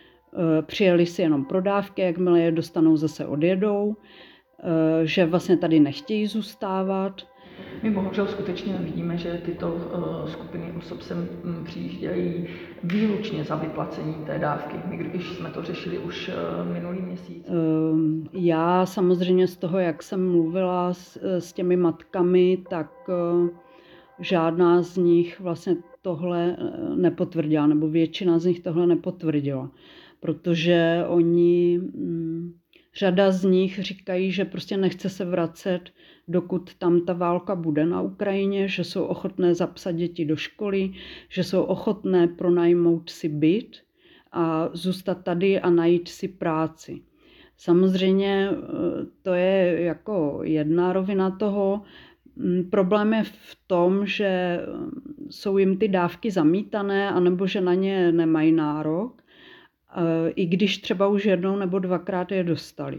přijeli 0.62 1.06
si 1.06 1.22
jenom 1.22 1.46
pro 1.46 1.62
dávky, 1.62 2.02
jakmile 2.02 2.40
je 2.40 2.52
dostanou, 2.52 2.98
zase 2.98 3.26
odjedou, 3.26 3.96
eh, 4.60 5.06
že 5.06 5.26
vlastně 5.26 5.58
tady 5.58 5.80
nechtějí 5.80 6.28
zůstávat. 6.28 7.22
My 7.84 7.92
bohužel 7.92 8.28
skutečně 8.28 8.74
vidíme, 8.74 9.18
že 9.18 9.42
tyto 9.46 9.78
eh, 9.78 10.32
skupiny 10.32 10.74
osob 10.78 11.02
sem 11.02 11.28
hm, 11.44 11.64
přijíždějí 11.66 12.48
výlučně 12.84 13.44
za 13.44 13.56
vyplacení 13.56 14.14
té 14.26 14.40
dávky, 14.40 14.78
my 14.90 14.98
když 14.98 15.30
jsme 15.30 15.50
to 15.50 15.64
řešili 15.64 15.98
už 15.98 16.32
minulý 16.74 17.02
měsíc. 17.02 17.50
Já 18.34 18.86
samozřejmě 18.86 19.48
z 19.48 19.58
toho, 19.58 19.80
jak 19.80 20.04
jsem 20.04 20.32
mluvila 20.32 20.94
s, 20.94 21.20
s 21.40 21.54
těmi 21.54 21.78
matkami, 21.78 22.58
tak 22.70 22.92
žádná 24.20 24.82
z 24.82 24.98
nich 24.98 25.40
vlastně 25.40 25.76
tohle 26.02 26.58
nepotvrdila, 26.96 27.68
nebo 27.68 27.88
většina 27.88 28.40
z 28.40 28.46
nich 28.46 28.60
tohle 28.60 28.88
nepotvrdila 28.88 29.70
protože 30.26 31.04
oni, 31.08 31.78
mm, 31.78 32.54
řada 32.96 33.32
z 33.32 33.44
nich 33.44 33.80
říkají, 33.80 34.32
že 34.32 34.46
prostě 34.46 34.78
nechce 34.78 35.10
se 35.10 35.26
vracet, 35.26 35.82
dokud 36.28 36.74
tam 36.76 37.06
ta 37.06 37.14
válka 37.14 37.56
bude 37.56 37.86
na 37.86 38.02
Ukrajině, 38.02 38.68
že 38.68 38.84
jsou 38.84 39.04
ochotné 39.04 39.56
zapsat 39.56 39.92
děti 39.92 40.26
do 40.26 40.36
školy, 40.36 40.92
že 41.30 41.44
jsou 41.44 41.62
ochotné 41.62 42.28
pronajmout 42.28 43.10
si 43.10 43.30
byt 43.30 43.78
a 44.32 44.70
zůstat 44.74 45.24
tady 45.24 45.60
a 45.60 45.70
najít 45.70 46.08
si 46.08 46.28
práci. 46.28 47.02
Samozřejmě 47.58 48.50
eh, 48.52 48.58
to 49.22 49.34
je 49.34 49.82
jako 49.82 50.40
jedna 50.44 50.94
rovina 50.94 51.32
toho. 51.32 51.82
Mm, 52.36 52.70
problém 52.70 53.14
je 53.14 53.24
v 53.24 53.58
tom, 53.68 54.06
že 54.06 54.60
mm, 54.74 55.28
jsou 55.30 55.58
jim 55.58 55.78
ty 55.78 55.88
dávky 55.88 56.32
zamítané, 56.32 57.10
anebo 57.10 57.48
že 57.48 57.62
na 57.62 57.74
ně 57.74 58.12
nemají 58.12 58.52
nárok 58.52 59.25
i 60.36 60.46
když 60.46 60.78
třeba 60.78 61.08
už 61.08 61.26
jednou 61.26 61.56
nebo 61.56 61.80
dvakrát 61.80 62.32
je 62.32 62.44
dostali. 62.44 62.98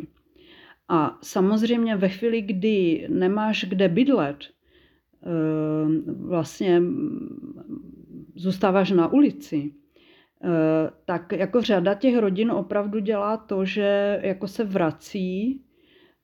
A 0.89 1.19
samozřejmě 1.23 1.97
ve 1.97 2.09
chvíli, 2.09 2.43
kdy 2.43 3.07
nemáš 3.11 3.65
kde 3.69 3.89
bydlet, 3.89 4.37
eh, 4.43 5.29
vlastně 6.07 6.83
zůstáváš 8.35 8.91
na 8.91 9.13
ulici, 9.13 9.73
eh, 10.45 10.91
tak 11.05 11.33
jako 11.33 11.63
řada 11.63 11.95
těch 11.95 12.19
rodin 12.19 12.51
opravdu 12.51 12.99
dělá 12.99 13.37
to, 13.37 13.65
že 13.65 14.21
jako 14.23 14.49
se 14.49 14.65
vrací 14.65 15.63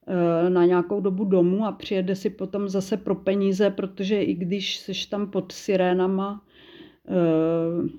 eh, 0.06 0.50
na 0.50 0.64
nějakou 0.64 1.00
dobu 1.00 1.24
domů 1.24 1.66
a 1.66 1.72
přijede 1.72 2.16
si 2.16 2.30
potom 2.30 2.68
zase 2.68 2.96
pro 2.96 3.14
peníze, 3.14 3.70
protože 3.70 4.22
i 4.22 4.34
když 4.34 4.76
jsi 4.78 4.92
tam 5.10 5.30
pod 5.30 5.52
sirénama, 5.52 6.42
eh, 6.46 6.51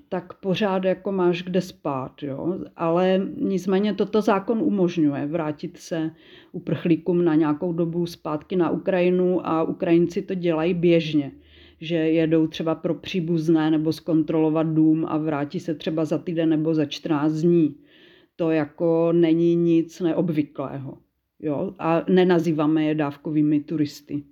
tak 0.08 0.34
pořád 0.34 0.84
jako 0.84 1.12
máš 1.12 1.42
kde 1.42 1.60
spát. 1.60 2.22
Jo? 2.22 2.58
Ale 2.76 3.28
nicméně 3.36 3.94
toto 3.94 4.22
zákon 4.22 4.62
umožňuje 4.62 5.26
vrátit 5.26 5.76
se 5.76 6.10
uprchlíkům 6.52 7.24
na 7.24 7.34
nějakou 7.34 7.72
dobu 7.72 8.06
zpátky 8.06 8.56
na 8.56 8.70
Ukrajinu 8.70 9.46
a 9.46 9.62
Ukrajinci 9.62 10.22
to 10.22 10.34
dělají 10.34 10.74
běžně 10.74 11.32
že 11.80 11.94
jedou 11.94 12.46
třeba 12.46 12.74
pro 12.74 12.94
příbuzné 12.94 13.70
nebo 13.70 13.92
zkontrolovat 13.92 14.66
dům 14.66 15.04
a 15.08 15.16
vrátí 15.16 15.60
se 15.60 15.74
třeba 15.74 16.04
za 16.04 16.18
týden 16.18 16.48
nebo 16.48 16.74
za 16.74 16.84
14 16.84 17.32
dní. 17.32 17.76
To 18.36 18.50
jako 18.50 19.12
není 19.12 19.54
nic 19.56 20.00
neobvyklého. 20.00 20.98
Jo? 21.40 21.74
A 21.78 22.04
nenazýváme 22.08 22.84
je 22.84 22.94
dávkovými 22.94 23.60
turisty. 23.60 24.24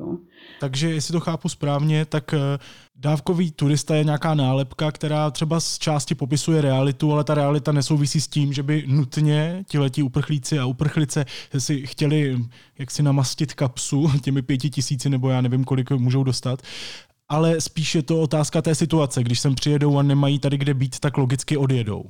Jo. 0.00 0.18
Takže 0.60 0.90
jestli 0.90 1.12
to 1.12 1.20
chápu 1.20 1.48
správně, 1.48 2.04
tak 2.04 2.34
eh, 2.34 2.58
dávkový 2.96 3.50
turista 3.50 3.94
je 3.94 4.04
nějaká 4.04 4.34
nálepka, 4.34 4.92
která 4.92 5.30
třeba 5.30 5.60
z 5.60 5.78
části 5.78 6.14
popisuje 6.14 6.60
realitu, 6.60 7.12
ale 7.12 7.24
ta 7.24 7.34
realita 7.34 7.72
nesouvisí 7.72 8.20
s 8.20 8.28
tím, 8.28 8.52
že 8.52 8.62
by 8.62 8.84
nutně 8.86 9.64
tiletí 9.68 10.02
uprchlíci 10.02 10.58
a 10.58 10.66
uprchlice 10.66 11.24
si 11.58 11.86
chtěli 11.86 12.38
jak 12.78 12.90
si 12.90 13.02
namastit 13.02 13.54
kapsu 13.54 14.10
těmi 14.22 14.42
pěti 14.42 14.70
tisíci 14.70 15.10
nebo 15.10 15.30
já 15.30 15.40
nevím, 15.40 15.64
kolik 15.64 15.90
můžou 15.90 16.24
dostat, 16.24 16.62
ale 17.28 17.60
spíš 17.60 17.94
je 17.94 18.02
to 18.02 18.20
otázka 18.20 18.62
té 18.62 18.74
situace. 18.74 19.22
Když 19.22 19.40
sem 19.40 19.54
přijedou 19.54 19.98
a 19.98 20.02
nemají 20.02 20.38
tady 20.38 20.58
kde 20.58 20.74
být, 20.74 21.00
tak 21.00 21.18
logicky 21.18 21.56
odjedou. 21.56 22.04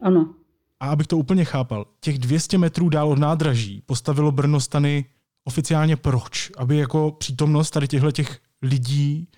Ano. 0.00 0.34
A 0.80 0.86
abych 0.88 1.06
to 1.06 1.18
úplně 1.18 1.44
chápal, 1.44 1.86
těch 2.00 2.18
200 2.18 2.58
metrů 2.58 2.88
dál 2.88 3.08
od 3.08 3.18
nádraží 3.18 3.82
postavilo 3.86 4.32
Brno 4.32 4.60
stany 4.60 5.04
oficiálně 5.44 5.96
proč? 5.96 6.50
Aby 6.56 6.76
jako 6.76 7.16
přítomnost 7.18 7.70
tady 7.70 7.88
těchto 7.88 8.12
těch 8.12 8.40
lidí 8.62 9.28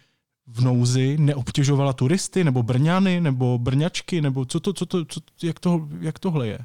v 0.46 0.64
nouzi 0.64 1.16
neobtěžovala 1.20 1.92
turisty, 1.92 2.44
nebo 2.44 2.62
Brňany, 2.62 3.20
nebo 3.20 3.58
Brňačky, 3.58 4.20
nebo 4.20 4.44
co 4.44 4.60
to, 4.60 4.72
co 4.72 4.86
to, 4.86 5.04
co, 5.04 5.20
jak, 5.42 5.60
to, 5.60 5.88
jak 6.00 6.18
tohle 6.18 6.46
je? 6.48 6.58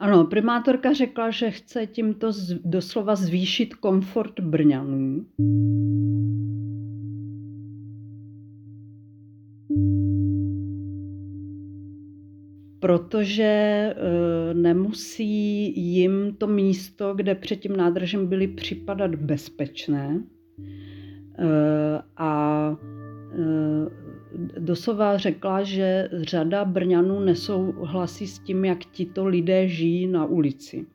Ano, 0.00 0.24
primátorka 0.24 0.92
řekla, 0.92 1.30
že 1.30 1.50
chce 1.50 1.86
tímto 1.86 2.32
z, 2.32 2.54
doslova 2.64 3.16
zvýšit 3.16 3.74
komfort 3.74 4.40
Brňanů. 4.40 5.26
Protože 12.80 13.44
eh, 13.44 14.54
nemusí 14.54 15.72
jim 15.80 16.34
to 16.38 16.46
místo, 16.46 17.14
kde 17.14 17.34
před 17.34 17.56
tím 17.56 17.76
nádržem 17.76 18.26
byli, 18.26 18.48
připadat 18.48 19.14
bezpečné. 19.14 20.22
Eh, 21.38 22.02
a 22.16 22.76
eh, 23.32 24.60
doslova 24.60 25.18
řekla, 25.18 25.62
že 25.62 26.08
řada 26.12 26.64
Brňanů 26.64 27.20
nesouhlasí 27.20 28.26
s 28.26 28.38
tím, 28.38 28.64
jak 28.64 28.84
tito 28.84 29.26
lidé 29.26 29.68
žijí 29.68 30.06
na 30.06 30.24
ulici. 30.24 30.86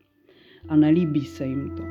A 0.68 0.76
nelíbí 0.76 1.26
se 1.26 1.46
jim 1.46 1.76
to. 1.76 1.84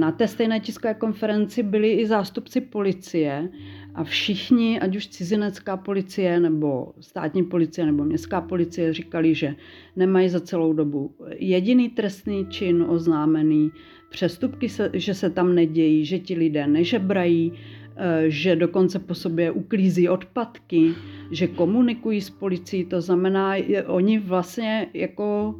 Na 0.00 0.12
té 0.12 0.28
stejné 0.28 0.60
tiskové 0.60 0.94
konferenci 0.94 1.62
byli 1.62 1.92
i 1.92 2.06
zástupci 2.06 2.60
policie 2.60 3.48
a 3.94 4.04
všichni, 4.04 4.80
ať 4.80 4.96
už 4.96 5.06
cizinecká 5.06 5.76
policie, 5.76 6.40
nebo 6.40 6.92
státní 7.00 7.44
policie, 7.44 7.86
nebo 7.86 8.04
městská 8.04 8.40
policie, 8.40 8.92
říkali, 8.92 9.34
že 9.34 9.54
nemají 9.96 10.28
za 10.28 10.40
celou 10.40 10.72
dobu. 10.72 11.14
Jediný 11.36 11.88
trestný 11.88 12.46
čin 12.48 12.84
oznámený, 12.88 13.72
přestupky, 14.10 14.68
se, 14.68 14.90
že 14.92 15.14
se 15.14 15.30
tam 15.30 15.54
nedějí, 15.54 16.04
že 16.04 16.18
ti 16.18 16.34
lidé 16.34 16.66
nežebrají, 16.66 17.52
eh, 17.96 18.24
že 18.28 18.56
dokonce 18.56 18.98
po 18.98 19.14
sobě 19.14 19.50
uklízí 19.50 20.08
odpadky, 20.08 20.94
že 21.30 21.46
komunikují 21.46 22.20
s 22.20 22.30
policií, 22.30 22.84
to 22.84 23.00
znamená, 23.00 23.54
oni 23.86 24.18
vlastně 24.18 24.86
jako 24.94 25.54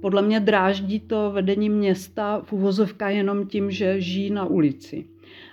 podle 0.00 0.22
mě 0.22 0.40
dráždí 0.40 1.00
to 1.00 1.30
vedení 1.30 1.68
města 1.68 2.42
v 2.44 2.52
uvozovka 2.52 3.08
jenom 3.08 3.46
tím, 3.46 3.70
že 3.70 4.00
žijí 4.00 4.30
na 4.30 4.44
ulici. 4.44 5.04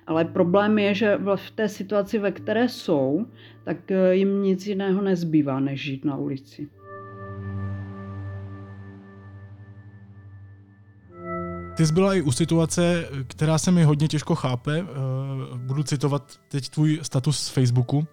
Ale 0.07 0.25
problém 0.25 0.79
je, 0.79 0.93
že 0.93 1.17
v 1.35 1.51
té 1.51 1.69
situaci, 1.69 2.19
ve 2.19 2.31
které 2.31 2.69
jsou, 2.69 3.25
tak 3.63 3.91
eh, 3.91 4.15
jim 4.15 4.43
nic 4.43 4.67
jiného 4.67 5.01
nezbývá, 5.01 5.59
než 5.59 5.81
žít 5.81 6.05
na 6.05 6.17
ulici. 6.17 6.69
Ty 11.77 11.85
jsi 11.85 11.93
byla 11.93 12.13
i 12.13 12.21
u 12.21 12.31
situace, 12.31 13.09
která 13.27 13.57
se 13.57 13.71
mi 13.71 13.83
hodně 13.83 14.07
těžko 14.07 14.35
chápe. 14.35 14.79
Eh, 14.79 14.87
budu 15.57 15.83
citovat 15.83 16.39
teď 16.51 16.69
tvůj 16.69 16.99
status 17.01 17.39
z 17.39 17.49
Facebooku. 17.49 18.07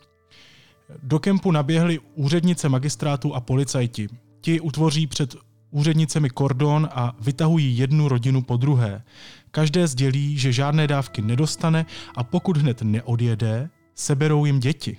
Do 1.03 1.18
kempu 1.18 1.51
naběhli 1.51 1.99
úřednice 2.14 2.68
magistrátu 2.68 3.35
a 3.35 3.40
policajti. 3.40 4.09
Ti 4.40 4.61
utvoří 4.61 5.07
před 5.07 5.37
úřednicemi 5.75 6.31
kordon 6.31 6.89
a 6.93 7.17
vytahují 7.21 7.79
jednu 7.79 8.09
rodinu 8.09 8.43
po 8.43 8.57
druhé. 8.57 9.03
Každé 9.51 9.87
sdělí, 9.87 10.39
že 10.39 10.53
žádné 10.53 10.87
dávky 10.87 11.23
nedostane 11.23 11.87
a 12.17 12.25
pokud 12.25 12.57
hned 12.57 12.83
neodjede, 12.83 13.71
seberou 13.95 14.45
jim 14.45 14.61
děti. 14.61 14.97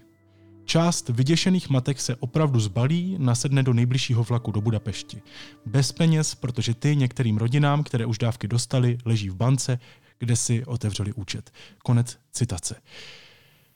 Část 0.66 1.10
vyděšených 1.10 1.70
matek 1.70 2.02
se 2.02 2.16
opravdu 2.16 2.60
zbalí, 2.60 3.16
nasedne 3.20 3.64
do 3.64 3.74
nejbližšího 3.74 4.24
vlaku 4.24 4.52
do 4.52 4.62
Budapešti. 4.62 5.22
Bez 5.66 5.92
peněz, 5.92 6.36
protože 6.36 6.74
ty 6.74 6.96
některým 6.96 7.38
rodinám, 7.38 7.84
které 7.84 8.06
už 8.06 8.18
dávky 8.18 8.48
dostali, 8.48 8.98
leží 9.06 9.30
v 9.30 9.36
bance, 9.36 9.80
kde 10.20 10.36
si 10.36 10.66
otevřeli 10.66 11.14
účet. 11.14 11.52
Konec 11.84 12.18
citace. 12.32 12.76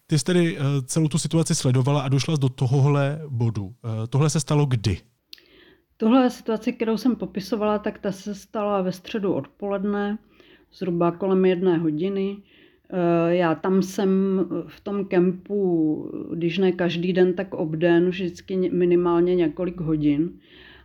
Ty 0.08 0.20
jsi 0.20 0.26
tedy 0.26 0.58
eh, 0.58 0.62
celou 0.82 1.08
tu 1.08 1.18
situaci 1.18 1.56
sledovala 1.56 2.02
a 2.02 2.10
došla 2.10 2.36
do 2.36 2.50
tohohle 2.50 3.22
bodu. 3.30 3.76
Eh, 3.86 4.08
tohle 4.08 4.30
se 4.30 4.40
stalo 4.40 4.66
kdy? 4.66 4.98
Tohle 6.02 6.30
situace, 6.30 6.72
kterou 6.72 6.98
jsem 6.98 7.16
popisovala, 7.16 7.80
tak 7.80 8.00
ta 8.00 8.12
se 8.12 8.36
stala 8.36 8.82
ve 8.82 8.92
středu 8.92 9.34
odpoledne, 9.34 10.18
zhruba 10.74 11.12
kolem 11.12 11.46
jedné 11.46 11.78
hodiny. 11.78 12.38
Eh, 12.90 13.36
já 13.36 13.56
tam 13.56 13.82
jsem 13.82 14.10
v 14.68 14.82
tom 14.82 15.06
kempu, 15.06 16.12
když 16.34 16.58
ne 16.58 16.72
každý 16.72 17.14
den, 17.14 17.34
tak 17.34 17.54
obden, 17.54 18.10
vždycky 18.10 18.70
minimálně 18.70 19.36
několik 19.36 19.80
hodin. 19.80 20.40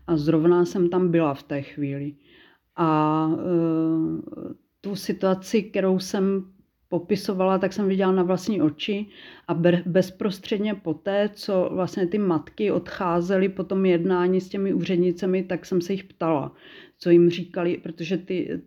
A 0.07 0.17
zrovna 0.17 0.65
jsem 0.65 0.89
tam 0.89 1.11
byla 1.11 1.35
v 1.35 1.43
té 1.43 1.63
chvíli. 1.63 2.15
A 2.77 3.31
eh, 3.33 4.55
tu 4.81 4.97
situaci, 4.97 5.63
kterou 5.63 5.99
jsem 5.99 6.54
popisovala, 6.95 7.59
tak 7.59 7.73
jsem 7.73 7.89
viděla 7.89 8.13
na 8.13 8.23
vlastní 8.23 8.63
oči 8.63 9.07
a 9.49 9.55
bezprostředně 9.87 10.75
poté, 10.75 11.31
co 11.35 11.69
vlastně 11.73 12.07
ty 12.07 12.19
matky 12.19 12.71
odcházely 12.71 13.49
po 13.49 13.65
tom 13.65 13.87
jednání 13.87 14.41
s 14.41 14.49
těmi 14.49 14.75
úřednicemi, 14.75 15.43
tak 15.43 15.67
jsem 15.67 15.81
se 15.81 15.93
jich 15.93 16.05
ptala, 16.05 16.53
co 17.05 17.11
jim 17.11 17.31
říkali, 17.31 17.79
protože 17.83 18.19
ty, 18.19 18.61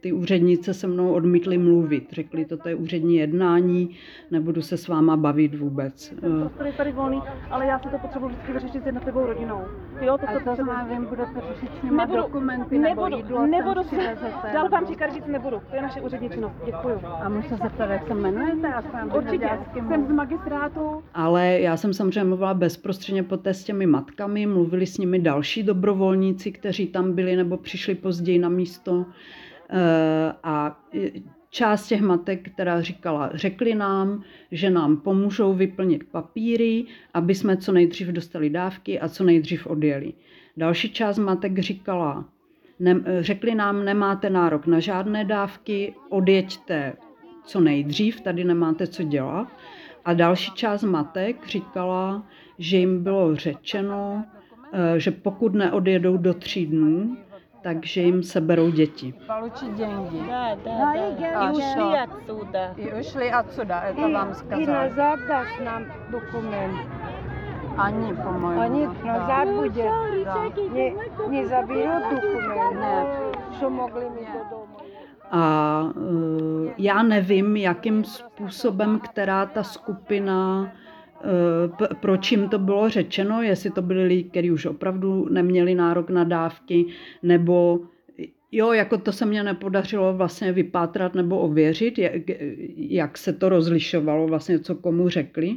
ty 0.00 0.12
úřednice 0.12 0.74
se 0.74 0.86
mnou 0.86 1.12
odmítly 1.12 1.58
mluvit. 1.58 2.08
Řekli, 2.12 2.44
toto 2.44 2.68
je 2.68 2.74
úřední 2.74 3.16
jednání, 3.16 3.96
nebudu 4.30 4.62
se 4.62 4.76
s 4.76 4.88
váma 4.88 5.16
bavit 5.16 5.54
vůbec. 5.54 6.14
Prostor 6.20 6.66
je 6.66 6.72
tady 6.72 6.92
volný, 6.92 7.22
ale 7.50 7.66
já 7.66 7.78
si 7.78 7.88
to 7.88 7.98
potřebuji 7.98 8.28
vždycky 8.28 8.52
vyřešit 8.52 8.82
s 8.82 8.86
jednotlivou 8.86 9.26
rodinou. 9.26 9.60
Jo, 10.00 10.18
to, 10.18 10.26
co 10.32 10.54
znamená, 10.54 11.00
budete 11.08 11.40
řešit 11.54 11.70
s 11.80 11.82
nimi 11.82 12.02
dokumenty 12.16 12.78
nebudu, 12.78 13.04
nebo 13.04 13.16
jídlo 13.16 13.46
nebudu, 13.46 13.82
se, 13.82 13.96
dál 14.52 14.68
vám 14.68 14.86
říkat 14.86 15.14
říct 15.14 15.26
nebudu. 15.26 15.56
To 15.70 15.76
je 15.76 15.82
naše 15.82 16.00
úřední 16.00 16.30
činnost. 16.30 16.54
Děkuju. 16.66 16.94
A 17.04 17.28
můžu 17.28 17.48
se 17.48 17.56
zeptat, 17.56 17.90
jak 17.90 18.06
se 18.06 18.12
jmenujete? 18.12 18.74
Určitě, 19.16 19.48
jsem 19.88 20.06
z 20.06 20.10
magistrátu. 20.10 21.02
Ale 21.14 21.60
já 21.60 21.76
jsem 21.76 21.94
samozřejmě 21.94 22.24
mluvila 22.24 22.54
bezprostředně 22.54 23.22
poté 23.22 23.54
s 23.54 23.64
těmi 23.64 23.86
matkami, 23.86 24.46
mluvili 24.46 24.86
s 24.86 24.98
nimi 24.98 25.18
další 25.18 25.62
dobrovolníci, 25.62 26.52
kteří 26.52 26.86
tam 26.86 27.12
byli 27.12 27.36
nebo 27.36 27.49
přišli 27.56 27.94
později 27.94 28.38
na 28.38 28.48
místo. 28.48 29.06
Eh, 29.70 30.32
a 30.42 30.80
část 31.50 31.88
těch 31.88 32.00
matek, 32.00 32.50
která 32.52 32.80
říkala, 32.80 33.30
řekli 33.34 33.74
nám, 33.74 34.22
že 34.52 34.70
nám 34.70 34.96
pomůžou 34.96 35.54
vyplnit 35.54 36.04
papíry, 36.10 36.84
aby 37.14 37.34
jsme 37.34 37.56
co 37.56 37.72
nejdřív 37.72 38.08
dostali 38.08 38.50
dávky 38.50 39.00
a 39.00 39.08
co 39.08 39.24
nejdřív 39.24 39.66
odjeli. 39.66 40.12
Další 40.56 40.90
část 40.90 41.18
matek 41.18 41.58
říkala, 41.58 42.24
ne, 42.78 43.00
řekli 43.20 43.54
nám, 43.54 43.84
nemáte 43.84 44.30
nárok 44.30 44.66
na 44.66 44.80
žádné 44.80 45.24
dávky, 45.24 45.94
odjeďte 46.08 46.92
co 47.44 47.60
nejdřív, 47.60 48.20
tady 48.20 48.44
nemáte 48.44 48.86
co 48.86 49.02
dělat. 49.02 49.48
A 50.04 50.14
další 50.14 50.52
část 50.52 50.82
matek 50.82 51.46
říkala, 51.46 52.26
že 52.58 52.76
jim 52.76 53.02
bylo 53.02 53.36
řečeno, 53.36 54.24
eh, 54.72 55.00
že 55.00 55.10
pokud 55.10 55.54
neodjedou 55.54 56.16
do 56.16 56.34
tří 56.34 56.66
dnů, 56.66 57.16
takže 57.61 58.01
jim 58.01 58.23
seberou 58.23 58.71
děti. 58.71 59.13
Получи 59.27 59.65
деньги. 59.65 60.19
Да, 60.27 60.55
да, 60.65 60.93
да. 61.19 61.49
И 61.49 61.51
ушли 61.51 61.97
отсюда. 62.03 62.73
И 62.77 62.93
ушли 62.99 63.31
отсюда, 63.31 63.81
это 63.89 64.09
И, 64.09 64.13
вам 64.13 64.31
и 64.31 64.33
сказали. 64.33 64.65
назад 64.65 65.19
даст 65.27 65.59
нам 65.65 65.83
документ. 66.11 66.77
Ani, 67.77 68.13
по-моему. 68.15 68.61
Они 68.61 68.87
да. 68.87 69.13
назад 69.13 69.47
будет. 69.49 69.85
Да. 70.25 70.35
Не, 70.73 70.95
не 71.29 71.45
заберут 71.45 72.03
документ, 72.09 72.75
Нет. 72.79 73.37
что 73.57 73.69
могли 73.69 74.09
мít 74.09 74.27
do 74.33 74.49
domu. 74.49 74.77
A 75.31 75.83
eh, 76.67 76.73
já 76.77 77.03
nevím, 77.03 77.55
jakým 77.57 78.03
způsobem, 78.03 78.99
která 78.99 79.45
ta 79.45 79.63
skupina, 79.63 80.63
eh, 80.65 80.71
p- 80.71 80.79
proč 82.00 82.32
jim 82.32 82.48
to 82.48 82.58
bylo 82.58 82.88
řečeno, 82.88 83.42
jestli 83.42 83.70
to 83.70 83.82
byli 83.82 84.04
lidi, 84.04 84.24
kteří 84.24 84.50
už 84.50 84.66
opravdu 84.66 85.28
neměli 85.30 85.74
nárok 85.74 86.10
na 86.10 86.24
dávky, 86.24 86.86
nebo 87.22 87.80
jo, 88.52 88.72
jako 88.72 88.98
to 88.98 89.12
se 89.12 89.26
mně 89.26 89.42
nepodařilo 89.42 90.14
vlastně 90.14 90.52
vypátrat 90.52 91.14
nebo 91.14 91.38
ověřit, 91.38 91.98
jak, 92.76 93.18
se 93.18 93.32
to 93.32 93.48
rozlišovalo, 93.48 94.26
vlastně 94.26 94.58
co 94.58 94.74
komu 94.74 95.08
řekli. 95.08 95.56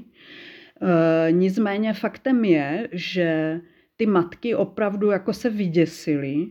Eh, 0.82 1.32
Nicméně 1.32 1.94
faktem 1.94 2.46
je, 2.46 2.90
že 2.92 3.62
ty 3.96 4.06
matky 4.06 4.56
opravdu 4.56 5.12
jako 5.12 5.34
se 5.34 5.50
vyděsily 5.50 6.48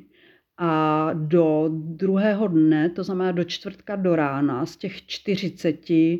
a 0.59 1.11
do 1.15 1.71
druhého 1.73 2.49
dne, 2.49 2.91
to 2.91 3.05
znamená 3.05 3.33
do 3.33 3.45
čtvrtka 3.45 3.97
do 3.97 4.17
rána, 4.17 4.67
z 4.67 4.77
těch 4.77 5.07
40 5.07 5.91
eh, 5.91 6.17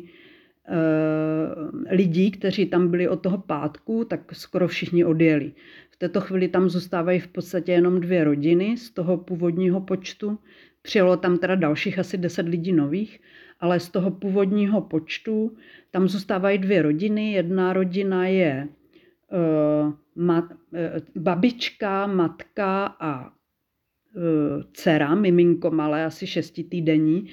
lidí, 1.89 2.31
kteří 2.31 2.65
tam 2.65 2.87
byli 2.87 3.07
od 3.07 3.21
toho 3.21 3.37
pátku, 3.37 4.05
tak 4.05 4.35
skoro 4.35 4.67
všichni 4.67 5.05
odjeli. 5.05 5.51
V 5.89 5.97
této 5.97 6.21
chvíli 6.21 6.47
tam 6.47 6.69
zůstávají 6.69 7.19
v 7.19 7.27
podstatě 7.27 7.71
jenom 7.71 7.99
dvě 7.99 8.23
rodiny 8.23 8.77
z 8.77 8.89
toho 8.89 9.17
původního 9.17 9.81
počtu. 9.81 10.39
Přijelo 10.81 11.17
tam 11.17 11.37
teda 11.37 11.55
dalších 11.55 11.99
asi 11.99 12.17
10 12.17 12.47
lidí 12.47 12.73
nových, 12.73 13.19
ale 13.59 13.79
z 13.79 13.89
toho 13.89 14.11
původního 14.11 14.81
počtu 14.81 15.57
tam 15.91 16.07
zůstávají 16.07 16.57
dvě 16.57 16.81
rodiny. 16.81 17.31
Jedna 17.31 17.73
rodina 17.73 18.27
je 18.27 18.67
eh, 19.31 19.91
ma, 20.15 20.49
eh, 20.73 21.01
babička, 21.15 22.07
matka 22.07 22.85
a 22.85 23.25
eh, 23.27 24.63
dcera, 24.73 25.15
miminko 25.15 25.71
malé, 25.71 26.05
asi 26.05 26.27
šestitýdenní. 26.27 27.29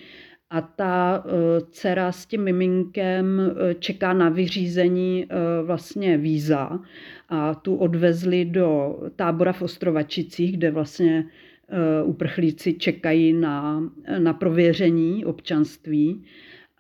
A 0.51 0.61
ta 0.61 1.25
eh, 1.27 1.31
dcera 1.71 2.13
s 2.13 2.27
tím 2.27 2.45
miminkem 2.45 3.41
eh, 3.41 3.75
čeká 3.75 4.13
na 4.13 4.29
vyřízení 4.29 5.27
eh, 5.29 5.63
vlastně 5.63 6.19
víza 6.19 6.81
a 7.29 7.55
tu 7.55 7.77
odvezli 7.77 8.45
do 8.45 8.99
tábora 9.17 9.53
v 9.53 9.63
Ostrovačicích, 9.63 10.57
kde 10.57 10.71
vlastně 10.71 11.27
uprchlíci 12.05 12.75
čekají 12.75 13.33
na, 13.33 13.83
na 14.19 14.33
prověření 14.33 15.25
občanství. 15.25 16.25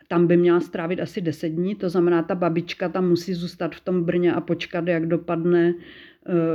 Tam 0.08 0.26
by 0.26 0.36
měla 0.36 0.60
strávit 0.60 1.00
asi 1.00 1.20
10 1.20 1.48
dní, 1.48 1.74
to 1.74 1.88
znamená, 1.88 2.22
ta 2.22 2.34
babička 2.34 2.88
tam 2.88 3.08
musí 3.08 3.34
zůstat 3.34 3.74
v 3.74 3.80
tom 3.80 4.04
Brně 4.04 4.34
a 4.34 4.40
počkat, 4.40 4.88
jak 4.88 5.06
dopadne, 5.06 5.74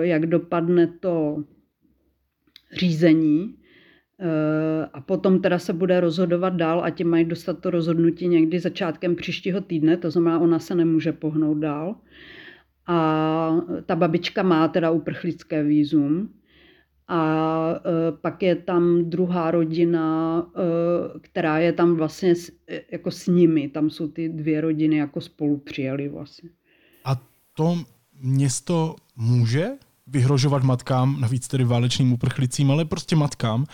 jak 0.01 0.25
dopadne 0.25 0.87
to 0.87 1.43
řízení. 2.71 3.55
Eh, 4.19 4.89
A 4.93 5.01
potom 5.01 5.41
teda 5.41 5.59
se 5.59 5.73
bude 5.73 5.99
rozhodovat 5.99 6.53
dál 6.53 6.83
a 6.83 6.89
ti 6.89 7.03
mají 7.03 7.25
dostat 7.25 7.59
to 7.59 7.69
rozhodnutí 7.69 8.27
někdy 8.27 8.59
začátkem 8.59 9.15
příštího 9.15 9.61
týdne, 9.61 9.97
to 9.97 10.11
znamená, 10.11 10.39
ona 10.39 10.59
se 10.59 10.75
nemůže 10.75 11.11
pohnout 11.11 11.57
dál. 11.57 11.95
A 12.87 13.61
ta 13.85 13.95
babička 13.95 14.43
má 14.43 14.67
teda 14.67 14.91
uprchlické 14.91 15.63
výzum. 15.63 16.29
A 17.07 17.75
eh, 17.75 18.11
pak 18.21 18.43
je 18.43 18.55
tam 18.55 19.09
druhá 19.09 19.51
rodina, 19.51 20.47
eh, 20.55 21.19
která 21.21 21.59
je 21.59 21.73
tam 21.73 21.95
vlastně 21.95 22.33
jako 22.91 23.11
s 23.11 23.27
nimi. 23.27 23.69
Tam 23.69 23.89
jsou 23.89 24.07
ty 24.07 24.29
dvě 24.29 24.61
rodiny 24.61 24.97
jako 24.97 25.21
spolu 25.21 25.57
přijeli 25.57 26.09
vlastně. 26.09 26.49
A 27.05 27.21
to 27.53 27.77
město 28.21 28.95
může 29.15 29.67
vyhrožovat 30.07 30.63
matkám, 30.63 31.21
navíc 31.21 31.47
tedy 31.47 31.63
válečným 31.63 32.13
uprchlicím, 32.13 32.71
ale 32.71 32.85
prostě 32.85 33.15
matkám, 33.15 33.65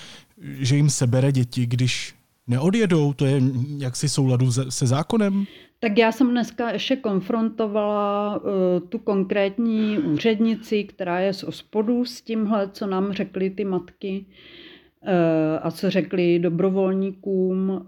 že 0.41 0.75
jim 0.75 0.89
sebere 0.89 1.32
děti, 1.32 1.65
když 1.65 2.15
neodjedou, 2.47 3.13
to 3.13 3.25
je 3.25 3.41
jaksi 3.77 4.10
souladu 4.10 4.51
se, 4.51 4.88
zákonem? 4.88 5.45
Tak 5.80 5.97
já 5.97 6.12
jsem 6.12 6.30
dneska 6.30 6.71
ještě 6.71 6.95
konfrontovala 6.95 8.36
uh, 8.36 8.89
tu 8.89 8.97
konkrétní 8.97 9.97
úřednici, 9.99 10.84
která 10.84 11.19
je 11.19 11.34
z 11.34 11.43
ospodu 11.43 12.06
s 12.06 12.21
tímhle, 12.21 12.69
co 12.73 12.88
nám 12.88 13.13
řekly 13.13 13.49
ty 13.49 13.65
matky 13.65 14.25
uh, 15.01 15.10
a 15.62 15.71
co 15.71 15.89
řekli 15.89 16.39
dobrovolníkům. 16.39 17.69
Uh, 17.69 17.80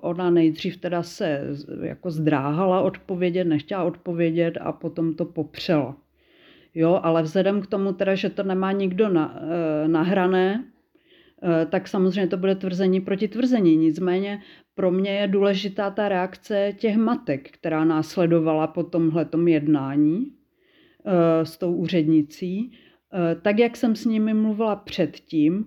ona 0.00 0.30
nejdřív 0.30 0.76
teda 0.76 1.02
se 1.02 1.40
jako 1.82 2.10
zdráhala 2.10 2.80
odpovědět, 2.80 3.44
nechtěla 3.44 3.82
odpovědět 3.82 4.58
a 4.60 4.72
potom 4.72 5.14
to 5.14 5.24
popřela. 5.24 5.96
Jo, 6.74 7.00
ale 7.02 7.22
vzhledem 7.22 7.60
k 7.60 7.66
tomu 7.66 7.92
teda, 7.92 8.14
že 8.14 8.30
to 8.30 8.42
nemá 8.42 8.72
nikdo 8.72 9.08
na, 9.08 9.34
eh, 9.36 9.88
nahrané, 9.88 10.64
eh, 10.64 10.73
tak 11.70 11.88
samozřejmě 11.88 12.26
to 12.26 12.36
bude 12.36 12.54
tvrzení 12.54 13.00
proti 13.00 13.28
tvrzení. 13.28 13.76
Nicméně 13.76 14.40
pro 14.74 14.90
mě 14.90 15.10
je 15.10 15.28
důležitá 15.28 15.90
ta 15.90 16.08
reakce 16.08 16.72
těch 16.78 16.96
matek, 16.96 17.50
která 17.50 17.84
následovala 17.84 18.66
po 18.66 18.82
tomhletom 18.82 19.48
jednání 19.48 20.32
eh, 21.06 21.46
s 21.46 21.56
tou 21.56 21.74
úřednicí. 21.74 22.72
Eh, 23.12 23.34
Tak, 23.42 23.58
jak 23.58 23.76
jsem 23.76 23.96
s 23.96 24.04
nimi 24.04 24.34
mluvila 24.34 24.76
předtím, 24.76 25.66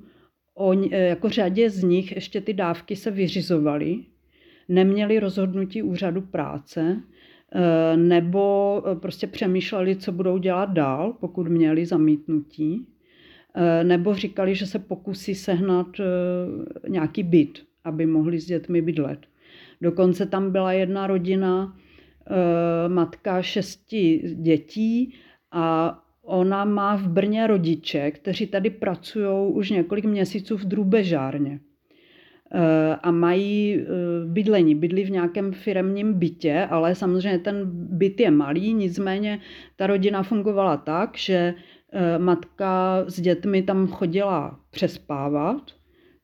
eh, 0.91 1.07
jako 1.07 1.29
řadě 1.29 1.69
z 1.69 1.83
nich 1.83 2.11
ještě 2.15 2.41
ty 2.41 2.53
dávky 2.53 2.95
se 2.95 3.11
vyřizovaly, 3.11 3.99
neměli 4.69 5.19
rozhodnutí 5.19 5.83
úřadu 5.83 6.21
práce, 6.21 7.01
eh, 7.53 7.97
nebo 7.97 8.83
eh, 8.85 8.95
prostě 8.95 9.27
přemýšleli, 9.27 9.95
co 9.95 10.11
budou 10.11 10.37
dělat 10.37 10.69
dál, 10.69 11.13
pokud 11.19 11.47
měli 11.47 11.85
zamítnutí, 11.85 12.87
eh, 12.87 12.96
nebo 13.83 14.13
říkali, 14.15 14.55
že 14.55 14.65
se 14.65 14.79
pokusí 14.79 15.35
sehnat 15.35 15.87
eh, 15.99 16.03
nějaký 16.89 17.23
byt, 17.23 17.63
aby 17.83 18.05
mohli 18.05 18.39
s 18.39 18.45
dětmi 18.45 18.81
bydlet. 18.81 19.19
Dokonce 19.81 20.25
tam 20.25 20.51
byla 20.51 20.73
jedna 20.73 21.07
rodina, 21.07 21.77
eh, 22.27 22.89
matka 22.89 23.41
šesti 23.41 24.35
dětí 24.35 25.13
a 25.51 25.99
ona 26.21 26.65
má 26.65 26.95
v 26.95 27.07
Brně 27.07 27.47
rodiče, 27.47 28.11
kteří 28.11 28.47
tady 28.47 28.69
pracují 28.69 29.53
už 29.53 29.69
několik 29.69 30.05
měsíců 30.05 30.57
v 30.57 30.65
drůbežárně. 30.65 31.59
Eh, 32.51 32.95
a 33.03 33.11
mají 33.11 33.75
eh, 33.75 33.85
bydlení. 34.25 34.75
Bydlí 34.75 35.03
v 35.03 35.11
nějakém 35.11 35.51
firemním 35.51 36.13
bytě, 36.13 36.67
ale 36.69 36.95
samozřejmě 36.95 37.39
ten 37.39 37.61
byt 37.71 38.19
je 38.19 38.31
malý, 38.31 38.73
nicméně 38.73 39.39
ta 39.75 39.87
rodina 39.87 40.23
fungovala 40.23 40.77
tak, 40.77 41.17
že 41.17 41.33
eh, 41.33 41.55
matka 42.17 43.03
s 43.07 43.19
dětmi 43.21 43.63
tam 43.63 43.87
chodila 43.87 44.59
přespávat, 44.71 45.61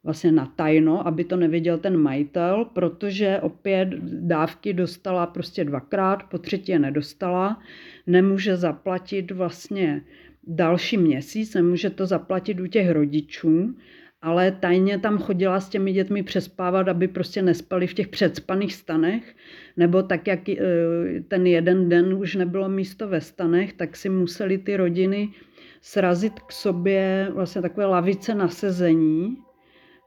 vlastně 0.04 0.32
na 0.32 0.46
tajno, 0.46 1.08
aby 1.08 1.24
to 1.24 1.36
nevěděl 1.36 1.78
ten 1.78 1.98
majitel, 1.98 2.66
protože 2.74 3.40
opět 3.42 3.90
dávky 4.04 4.74
dostala 4.74 5.26
prostě 5.26 5.66
dvakrát, 5.66 6.24
po 6.24 6.38
třetí 6.38 6.72
je 6.72 6.80
nedostala, 6.80 7.62
nemůže 8.08 8.58
zaplatit 8.58 9.32
vlastně 9.32 10.02
další 10.48 10.98
měsíc, 10.98 11.54
nemůže 11.54 11.90
to 11.90 12.06
zaplatit 12.06 12.60
u 12.60 12.68
těch 12.68 12.92
rodičů, 12.92 13.76
ale 14.22 14.52
tajně 14.52 15.00
tam 15.00 15.18
chodila 15.18 15.60
s 15.60 15.70
těmi 15.70 15.94
dětmi 15.94 16.24
přespávat, 16.24 16.88
aby 16.88 17.08
prostě 17.08 17.42
nespali 17.42 17.88
v 17.88 17.94
těch 17.94 18.08
předspaných 18.08 18.74
stanech, 18.74 19.36
nebo 19.78 20.04
tak, 20.04 20.28
jak 20.28 20.50
eh, 20.50 20.58
ten 21.28 21.48
jeden 21.48 21.90
den 21.90 22.14
už 22.14 22.36
nebylo 22.36 22.70
místo 22.70 23.08
ve 23.08 23.22
stanech, 23.22 23.74
tak 23.74 23.96
si 23.96 24.10
museli 24.10 24.58
ty 24.58 24.78
rodiny 24.78 25.30
srazit 25.84 26.40
k 26.40 26.52
sobě 26.52 27.30
vlastně 27.34 27.62
takové 27.62 27.86
lavice 27.86 28.36
na 28.36 28.48
sezení, 28.48 29.38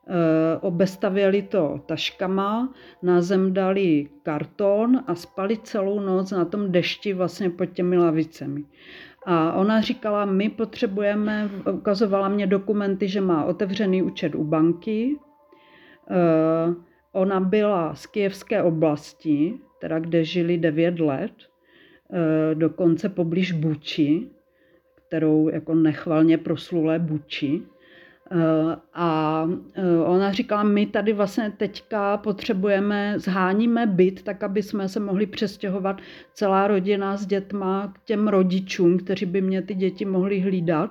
Eh, 0.09 0.59
obestavěli 0.61 1.43
to 1.43 1.81
taškama, 1.87 2.75
na 3.03 3.23
zem 3.23 3.53
dali 3.53 4.09
karton 4.23 5.03
a 5.07 5.15
spali 5.15 5.59
celou 5.59 6.01
noc 6.01 6.31
na 6.31 6.45
tom 6.45 6.73
dešti 6.73 7.13
vlastně 7.13 7.51
pod 7.51 7.67
těmi 7.67 7.99
lavicemi. 7.99 8.65
A 9.25 9.53
ona 9.53 9.81
říkala, 9.81 10.25
my 10.25 10.49
potřebujeme, 10.49 11.51
ukazovala 11.73 12.29
mě 12.29 12.47
dokumenty, 12.47 13.09
že 13.09 13.21
má 13.21 13.45
otevřený 13.45 14.03
účet 14.03 14.35
u 14.35 14.45
banky. 14.45 15.17
Eh, 16.11 16.75
Ona 17.13 17.41
byla 17.41 17.95
z 17.95 18.07
kijevské 18.07 18.63
oblasti, 18.63 19.55
teda 19.81 19.99
kde 19.99 20.25
žili 20.25 20.59
9 20.59 21.01
let, 21.01 21.33
eh, 21.33 22.55
dokonce 22.55 23.09
poblíž 23.09 23.53
Buči, 23.53 24.31
kterou 25.07 25.49
jako 25.49 25.75
nechvalně 25.75 26.39
proslulé 26.39 26.99
Buči. 26.99 27.63
Eh, 28.31 28.77
A 28.95 29.49
eh, 29.75 29.99
ona 30.05 30.33
říkala, 30.33 30.63
my 30.63 30.87
tady 30.87 31.13
vlastně 31.13 31.53
teďka 31.57 32.17
potřebujeme, 32.17 33.15
zháníme 33.19 33.87
byt, 33.87 34.23
tak 34.23 34.43
aby 34.43 34.63
jsme 34.63 34.89
se 34.89 35.01
mohli 35.01 35.27
přestěhovat 35.27 36.01
celá 36.35 36.67
rodina 36.67 37.17
s 37.17 37.27
dětma 37.27 37.93
k 37.95 38.05
těm 38.05 38.29
rodičům, 38.29 38.99
kteří 38.99 39.27
by 39.27 39.41
mě 39.41 39.63
ty 39.63 39.75
děti 39.75 40.05
mohli 40.05 40.41
hlídat. 40.41 40.91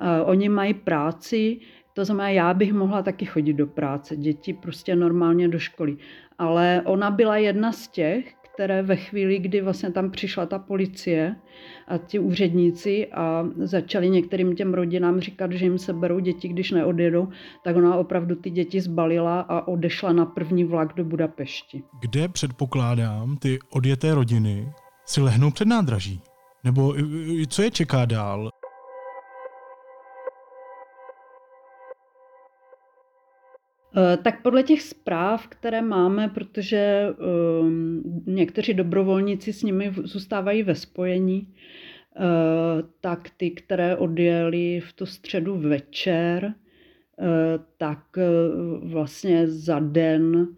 Eh, 0.00 0.22
Oni 0.22 0.48
mají 0.48 0.74
práci, 0.74 1.60
to 1.92 2.04
znamená, 2.04 2.28
já 2.28 2.54
bych 2.54 2.72
mohla 2.72 3.02
taky 3.02 3.24
chodit 3.24 3.52
do 3.52 3.66
práce, 3.66 4.16
děti 4.16 4.52
prostě 4.52 4.96
normálně 4.96 5.48
do 5.48 5.58
školy. 5.58 5.96
Ale 6.38 6.82
ona 6.84 7.10
byla 7.10 7.36
jedna 7.36 7.72
z 7.72 7.88
těch, 7.88 8.34
které 8.58 8.82
ve 8.82 8.96
chvíli, 8.96 9.38
kdy 9.38 9.60
vlastně 9.60 9.90
tam 9.90 10.10
přišla 10.10 10.46
ta 10.46 10.58
policie 10.58 11.36
a 11.88 11.98
ti 11.98 12.18
úředníci 12.18 13.06
a 13.06 13.44
začali 13.56 14.10
některým 14.10 14.56
těm 14.56 14.74
rodinám 14.74 15.20
říkat, 15.20 15.52
že 15.52 15.64
jim 15.64 15.78
se 15.78 15.92
berou 15.92 16.18
děti, 16.18 16.48
když 16.48 16.70
neodjedou, 16.70 17.28
tak 17.64 17.76
ona 17.76 17.96
opravdu 17.96 18.34
ty 18.34 18.50
děti 18.50 18.80
zbalila 18.80 19.40
a 19.40 19.68
odešla 19.68 20.12
na 20.12 20.26
první 20.26 20.64
vlak 20.64 20.94
do 20.96 21.04
Budapešti. 21.04 21.82
Kde 22.00 22.28
předpokládám 22.28 23.36
ty 23.36 23.58
odjeté 23.70 24.14
rodiny 24.14 24.72
si 25.04 25.20
lehnou 25.20 25.50
před 25.50 25.68
nádraží? 25.68 26.20
Nebo 26.64 26.94
co 27.48 27.62
je 27.62 27.70
čeká 27.70 28.04
dál? 28.04 28.50
Tak 34.22 34.42
podle 34.42 34.62
těch 34.62 34.82
zpráv, 34.82 35.46
které 35.46 35.82
máme, 35.82 36.28
protože 36.28 37.08
um, 37.60 38.22
někteří 38.26 38.74
dobrovolníci 38.74 39.52
s 39.52 39.62
nimi 39.62 39.92
zůstávají 40.04 40.62
ve 40.62 40.74
spojení, 40.74 41.48
uh, 41.48 42.88
tak 43.00 43.30
ty, 43.36 43.50
které 43.50 43.96
odjeli 43.96 44.80
v 44.80 44.92
tu 44.92 45.06
středu 45.06 45.58
večer, 45.58 46.44
uh, 47.16 47.26
tak 47.76 48.04
uh, 48.16 48.90
vlastně 48.90 49.48
za 49.48 49.78
den, 49.78 50.48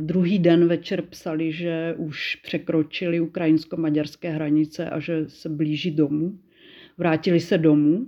druhý 0.00 0.38
den 0.38 0.68
večer 0.68 1.02
psali, 1.02 1.52
že 1.52 1.94
už 1.98 2.36
překročili 2.36 3.20
ukrajinsko-maďarské 3.20 4.30
hranice 4.30 4.90
a 4.90 5.00
že 5.00 5.24
se 5.28 5.48
blíží 5.48 5.90
domů. 5.90 6.38
Vrátili 6.98 7.40
se 7.40 7.58
domů. 7.58 8.06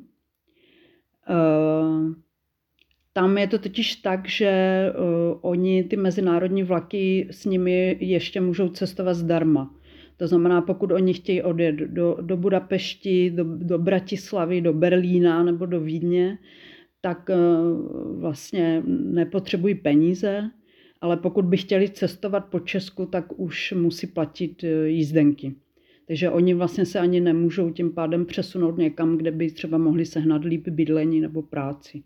Tam 3.14 3.38
je 3.38 3.46
to 3.46 3.58
totiž 3.58 3.96
tak, 3.96 4.28
že 4.28 4.52
uh, 4.88 5.38
oni 5.40 5.84
ty 5.84 5.96
mezinárodní 5.96 6.62
vlaky 6.62 7.28
s 7.30 7.44
nimi 7.44 7.96
ještě 8.00 8.40
můžou 8.40 8.68
cestovat 8.68 9.16
zdarma. 9.16 9.74
To 10.16 10.26
znamená, 10.28 10.60
pokud 10.62 10.92
oni 10.92 11.14
chtějí 11.14 11.42
odjet 11.42 11.74
do, 11.74 12.16
do 12.20 12.36
Budapešti, 12.36 13.30
do, 13.30 13.44
do 13.44 13.78
Bratislavy, 13.78 14.60
do 14.60 14.72
Berlína 14.72 15.42
nebo 15.42 15.66
do 15.66 15.80
Vídně, 15.80 16.38
tak 17.00 17.30
uh, 17.30 18.20
vlastně 18.20 18.82
nepotřebují 18.86 19.74
peníze, 19.74 20.50
ale 21.00 21.16
pokud 21.16 21.44
by 21.44 21.56
chtěli 21.56 21.88
cestovat 21.88 22.44
po 22.44 22.60
Česku, 22.60 23.06
tak 23.06 23.40
už 23.40 23.72
musí 23.76 24.06
platit 24.06 24.62
uh, 24.62 24.68
jízdenky. 24.84 25.54
Takže 26.06 26.30
oni 26.30 26.54
vlastně 26.54 26.86
se 26.86 26.98
ani 26.98 27.20
nemůžou 27.20 27.70
tím 27.70 27.92
pádem 27.94 28.26
přesunout 28.26 28.78
někam, 28.78 29.16
kde 29.16 29.30
by 29.30 29.50
třeba 29.50 29.78
mohli 29.78 30.06
sehnat 30.06 30.44
líp 30.44 30.68
bydlení 30.68 31.20
nebo 31.20 31.42
práci. 31.42 32.02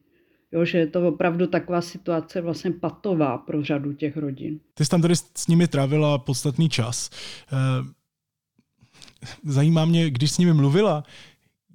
Jo, 0.52 0.64
že 0.64 0.78
je 0.78 0.86
to 0.86 1.08
opravdu 1.08 1.46
taková 1.46 1.80
situace 1.80 2.40
vlastně 2.40 2.70
patová 2.70 3.38
pro 3.38 3.64
řadu 3.64 3.92
těch 3.92 4.16
rodin. 4.16 4.60
Ty 4.74 4.84
jsi 4.84 4.90
tam 4.90 5.02
tady 5.02 5.16
s 5.16 5.46
nimi 5.46 5.68
trávila 5.68 6.18
podstatný 6.18 6.68
čas. 6.68 7.10
Eh, 7.52 7.56
zajímá 9.44 9.84
mě, 9.84 10.10
když 10.10 10.32
s 10.32 10.38
nimi 10.38 10.54
mluvila, 10.54 11.04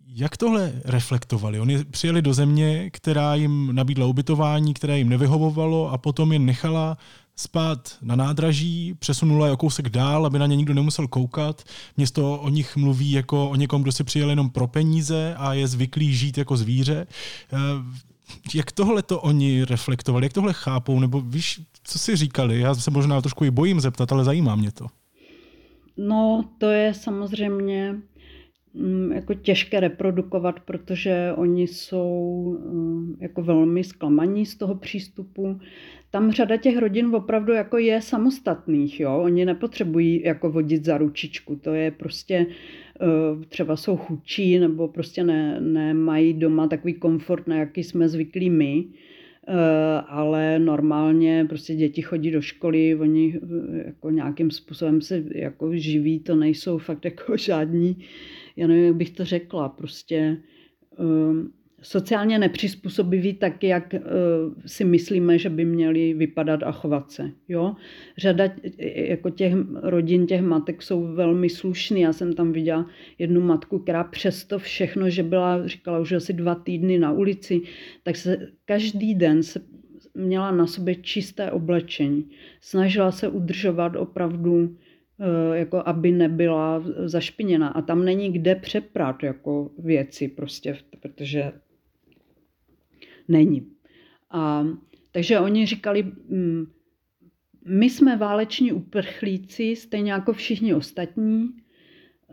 jak 0.08 0.38
tohle 0.38 0.74
reflektovali? 0.86 1.60
Oni 1.60 1.86
přijeli 1.86 2.22
do 2.22 2.34
země, 2.34 2.90
která 2.90 3.36
jim 3.36 3.76
nabídla 3.76 4.06
ubytování, 4.06 4.74
které 4.74 4.98
jim 4.98 5.10
nevyhovovalo 5.10 5.92
a 5.92 5.98
potom 5.98 6.34
je 6.34 6.40
nechala 6.40 6.98
spát 7.36 7.98
na 8.02 8.16
nádraží, 8.16 8.94
přesunula 9.00 9.48
je 9.48 9.54
o 9.54 9.58
kousek 9.58 9.90
dál, 9.90 10.26
aby 10.26 10.40
na 10.40 10.48
ně 10.48 10.56
nikdo 10.56 10.74
nemusel 10.74 11.08
koukat. 11.08 11.64
Město 11.98 12.40
o 12.40 12.50
nich 12.50 12.76
mluví 12.76 13.12
jako 13.12 13.50
o 13.50 13.56
někom, 13.56 13.82
kdo 13.82 13.92
si 13.92 14.04
přijel 14.04 14.30
jenom 14.30 14.50
pro 14.50 14.68
peníze 14.68 15.36
a 15.38 15.54
je 15.54 15.68
zvyklý 15.68 16.16
žít 16.16 16.38
jako 16.38 16.58
zvíře. 16.58 17.08
Jak 18.56 18.72
tohle 18.72 19.04
to 19.04 19.22
oni 19.22 19.66
reflektovali, 19.66 20.26
jak 20.26 20.34
tohle 20.34 20.54
chápou, 20.54 21.00
nebo 21.00 21.22
víš, 21.22 21.62
co 21.84 22.00
si 22.00 22.16
říkali? 22.16 22.60
Já 22.60 22.76
se 22.76 22.92
možná 22.92 23.22
trošku 23.22 23.46
i 23.46 23.52
bojím 23.52 23.80
zeptat, 23.80 24.12
ale 24.12 24.24
zajímá 24.24 24.56
mě 24.56 24.72
to. 24.72 24.86
No, 25.98 26.50
to 26.58 26.70
je 26.70 26.94
samozřejmě 26.94 27.96
mm, 28.74 29.12
jako 29.12 29.34
těžké 29.34 29.80
reprodukovat, 29.80 30.60
protože 30.60 31.34
oni 31.36 31.68
jsou 31.68 32.44
mm, 32.72 33.18
jako 33.20 33.44
velmi 33.44 33.84
zklamaní 33.84 34.46
z 34.46 34.56
toho 34.56 34.76
přístupu. 34.76 35.60
Tam 36.12 36.32
řada 36.32 36.58
těch 36.58 36.78
rodin 36.78 37.16
opravdu 37.16 37.54
jako 37.54 37.78
je 37.78 38.02
samostatných, 38.02 39.00
jo? 39.00 39.18
oni 39.24 39.46
nepotřebují 39.46 40.24
jako 40.24 40.52
vodit 40.52 40.86
za 40.86 40.98
ručičku, 40.98 41.56
to 41.56 41.74
je 41.74 41.92
prostě 41.92 42.46
Eh, 43.02 43.46
třeba 43.46 43.76
jsou 43.76 43.98
chudší 43.98 44.60
nebo 44.60 44.88
prostě 44.88 45.24
ne, 45.24 45.62
nemají 45.62 46.34
doma 46.34 46.68
takový 46.68 46.94
komfort, 46.94 47.48
na 47.48 47.56
jaký 47.56 47.84
jsme 47.84 48.10
zvyklí 48.10 48.50
my, 48.50 48.86
eh, 49.48 49.54
ale 50.08 50.60
normálně 50.60 51.46
prostě 51.50 51.76
děti 51.76 52.02
chodí 52.02 52.32
do 52.32 52.42
školy, 52.42 52.96
oni 52.96 53.40
eh, 53.44 53.84
jako 53.86 54.10
nějakým 54.10 54.52
způsobem 54.52 55.02
se 55.02 55.24
jako 55.36 55.78
živí, 55.78 56.20
to 56.20 56.36
nejsou 56.36 56.78
fakt 56.78 57.06
jako 57.06 57.38
žádní, 57.38 57.98
já 58.56 58.68
nevím, 58.68 58.86
jak 58.86 58.96
bych 58.96 59.10
to 59.10 59.26
řekla, 59.26 59.70
prostě 59.70 60.38
sociálně 61.82 62.40
nepřizpůsobiví 62.40 63.34
tak, 63.34 63.64
jak 63.64 63.94
uh, 63.94 64.00
si 64.66 64.86
myslíme, 64.86 65.38
že 65.38 65.50
by 65.50 65.66
měli 65.66 66.14
vypadat 66.14 66.64
a 66.64 66.72
chovat 66.72 67.12
se. 67.12 67.32
Jo? 67.48 67.76
Řada 68.18 68.50
jako 68.96 69.30
těch 69.30 69.54
rodin, 69.82 70.28
těch 70.28 70.42
matek 70.42 70.82
jsou 70.82 71.14
velmi 71.14 71.50
slušný. 71.50 72.02
Já 72.02 72.14
jsem 72.14 72.34
tam 72.34 72.52
viděla 72.52 72.90
jednu 73.20 73.42
matku, 73.42 73.80
která 73.80 74.04
přesto 74.04 74.60
všechno, 74.60 75.10
že 75.10 75.24
byla, 75.24 75.68
říkala 75.68 76.00
už 76.00 76.12
asi 76.12 76.34
dva 76.34 76.56
týdny 76.56 77.00
na 77.00 77.12
ulici, 77.12 77.62
tak 78.04 78.16
se 78.16 78.38
každý 78.66 79.16
den 79.16 79.44
se 79.44 79.62
měla 80.16 80.52
na 80.52 80.68
sobě 80.68 80.96
čisté 80.96 81.52
oblečení. 81.52 82.30
Snažila 82.62 83.12
se 83.12 83.28
udržovat 83.28 83.96
opravdu 83.96 84.76
jako 85.54 85.84
aby 85.86 86.12
nebyla 86.12 86.84
zašpiněna. 87.06 87.68
A 87.68 87.82
tam 87.82 88.06
není 88.06 88.32
kde 88.32 88.56
přeprat 88.56 89.24
jako 89.24 89.72
věci 89.78 90.28
prostě, 90.28 90.78
protože 91.02 91.52
není. 93.32 93.68
A, 94.32 94.68
takže 95.12 95.40
oni 95.40 95.66
říkali, 95.66 96.04
mm, 96.04 96.66
my 97.66 97.90
jsme 97.90 98.18
váleční 98.18 98.72
uprchlíci, 98.72 99.76
stejně 99.76 100.12
jako 100.12 100.34
všichni 100.34 100.74
ostatní, 100.74 101.50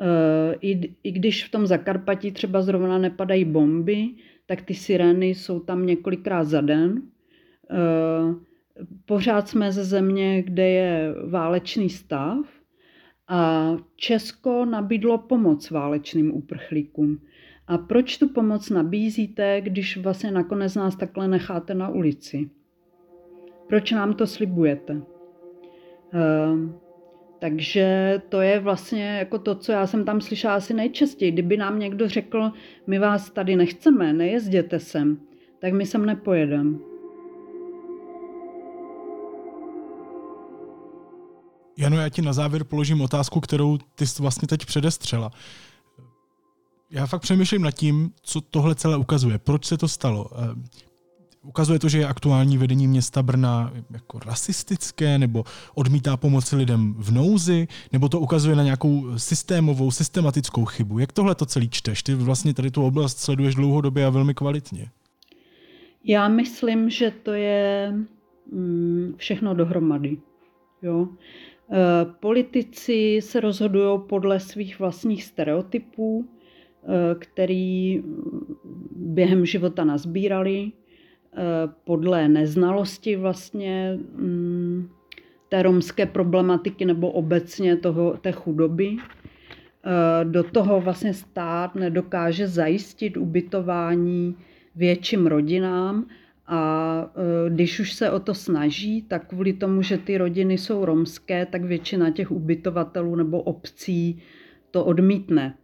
e, 0.00 0.54
i, 0.60 0.94
i 1.02 1.12
když 1.12 1.44
v 1.44 1.50
tom 1.50 1.66
Zakarpatí 1.66 2.32
třeba 2.32 2.62
zrovna 2.62 2.98
nepadají 2.98 3.44
bomby, 3.44 4.08
tak 4.46 4.62
ty 4.62 4.74
sirény 4.74 5.26
jsou 5.26 5.60
tam 5.60 5.86
několikrát 5.86 6.44
za 6.44 6.60
den. 6.60 7.02
E, 7.70 7.76
pořád 9.04 9.48
jsme 9.48 9.72
ze 9.72 9.84
země, 9.84 10.42
kde 10.42 10.68
je 10.68 11.14
válečný 11.30 11.90
stav 11.90 12.46
a 13.28 13.72
Česko 13.96 14.64
nabídlo 14.64 15.18
pomoc 15.18 15.70
válečným 15.70 16.34
uprchlíkům. 16.34 17.20
A 17.68 17.78
proč 17.78 18.18
tu 18.18 18.28
pomoc 18.28 18.70
nabízíte, 18.70 19.60
když 19.60 19.96
vlastně 19.96 20.30
nakonec 20.30 20.74
nás 20.74 20.96
takhle 20.96 21.28
necháte 21.28 21.74
na 21.74 21.88
ulici? 21.88 22.50
Proč 23.68 23.92
nám 23.92 24.14
to 24.14 24.26
slibujete? 24.26 24.92
Uh, 24.92 25.00
takže 27.38 28.18
to 28.28 28.40
je 28.40 28.60
vlastně 28.60 29.04
jako 29.18 29.38
to, 29.38 29.54
co 29.54 29.72
já 29.72 29.86
jsem 29.86 30.04
tam 30.04 30.20
slyšela 30.20 30.54
asi 30.54 30.74
nejčastěji. 30.74 31.32
Kdyby 31.32 31.56
nám 31.56 31.78
někdo 31.78 32.08
řekl, 32.08 32.52
my 32.86 32.98
vás 32.98 33.30
tady 33.30 33.56
nechceme, 33.56 34.12
nejezděte 34.12 34.80
sem, 34.80 35.18
tak 35.58 35.72
my 35.72 35.86
sem 35.86 36.06
nepojedeme. 36.06 36.78
Jano, 41.78 42.00
já 42.00 42.08
ti 42.08 42.22
na 42.22 42.32
závěr 42.32 42.64
položím 42.64 43.00
otázku, 43.00 43.40
kterou 43.40 43.78
ty 43.94 44.06
jsi 44.06 44.22
vlastně 44.22 44.48
teď 44.48 44.66
předestřela 44.66 45.30
já 46.90 47.06
fakt 47.06 47.22
přemýšlím 47.22 47.62
nad 47.62 47.70
tím, 47.70 48.12
co 48.22 48.40
tohle 48.40 48.74
celé 48.74 48.96
ukazuje. 48.96 49.38
Proč 49.38 49.64
se 49.64 49.76
to 49.76 49.88
stalo? 49.88 50.30
Eh, 50.32 50.78
ukazuje 51.42 51.78
to, 51.78 51.88
že 51.88 51.98
je 51.98 52.06
aktuální 52.06 52.58
vedení 52.58 52.86
města 52.86 53.22
Brna 53.22 53.72
jako 53.90 54.18
rasistické, 54.18 55.18
nebo 55.18 55.44
odmítá 55.74 56.16
pomoci 56.16 56.56
lidem 56.56 56.94
v 56.98 57.12
nouzi, 57.12 57.68
nebo 57.92 58.08
to 58.08 58.20
ukazuje 58.20 58.56
na 58.56 58.62
nějakou 58.62 59.18
systémovou, 59.18 59.90
systematickou 59.90 60.64
chybu. 60.64 60.98
Jak 60.98 61.12
tohle 61.12 61.34
to 61.34 61.46
celý 61.46 61.68
čteš? 61.70 62.02
Ty 62.02 62.14
vlastně 62.14 62.54
tady 62.54 62.70
tu 62.70 62.84
oblast 62.84 63.18
sleduješ 63.18 63.54
dlouhodobě 63.54 64.06
a 64.06 64.10
velmi 64.10 64.34
kvalitně. 64.34 64.90
Já 66.04 66.28
myslím, 66.28 66.90
že 66.90 67.10
to 67.10 67.32
je 67.32 67.92
mm, 68.52 69.14
všechno 69.16 69.54
dohromady. 69.54 70.16
Jo? 70.82 71.08
E, 71.72 72.04
politici 72.20 73.20
se 73.22 73.40
rozhodují 73.40 74.00
podle 74.08 74.40
svých 74.40 74.78
vlastních 74.78 75.24
stereotypů, 75.24 76.28
Eh, 76.28 76.37
který 77.18 78.02
během 78.96 79.46
života 79.46 79.84
nazbírali 79.84 80.72
eh, 80.72 81.38
podle 81.84 82.28
neznalosti 82.28 83.16
vlastně 83.16 83.98
mm, 84.14 84.88
té 85.48 85.62
romské 85.62 86.06
problematiky 86.06 86.84
nebo 86.84 87.10
obecně 87.10 87.76
toho, 87.76 88.16
té 88.20 88.32
chudoby. 88.32 88.96
Eh, 88.96 90.24
do 90.24 90.42
toho 90.42 90.80
vlastně 90.80 91.14
stát 91.14 91.74
nedokáže 91.74 92.48
zajistit 92.48 93.16
ubytování 93.16 94.36
větším 94.76 95.26
rodinám 95.26 96.06
A 96.50 97.12
když 97.48 97.80
už 97.80 97.92
se 97.92 98.10
o 98.10 98.20
to 98.20 98.34
snaží, 98.34 99.02
tak 99.02 99.28
kvůli 99.28 99.52
tomu, 99.52 99.82
že 99.82 99.98
ty 99.98 100.18
rodiny 100.18 100.58
jsou 100.58 100.84
romské, 100.84 101.46
tak 101.46 101.64
většina 101.64 102.10
těch 102.10 102.30
ubytovatelů 102.30 103.16
nebo 103.16 103.42
obcí 103.42 104.22
to 104.70 104.84
odmítne. 104.84 105.54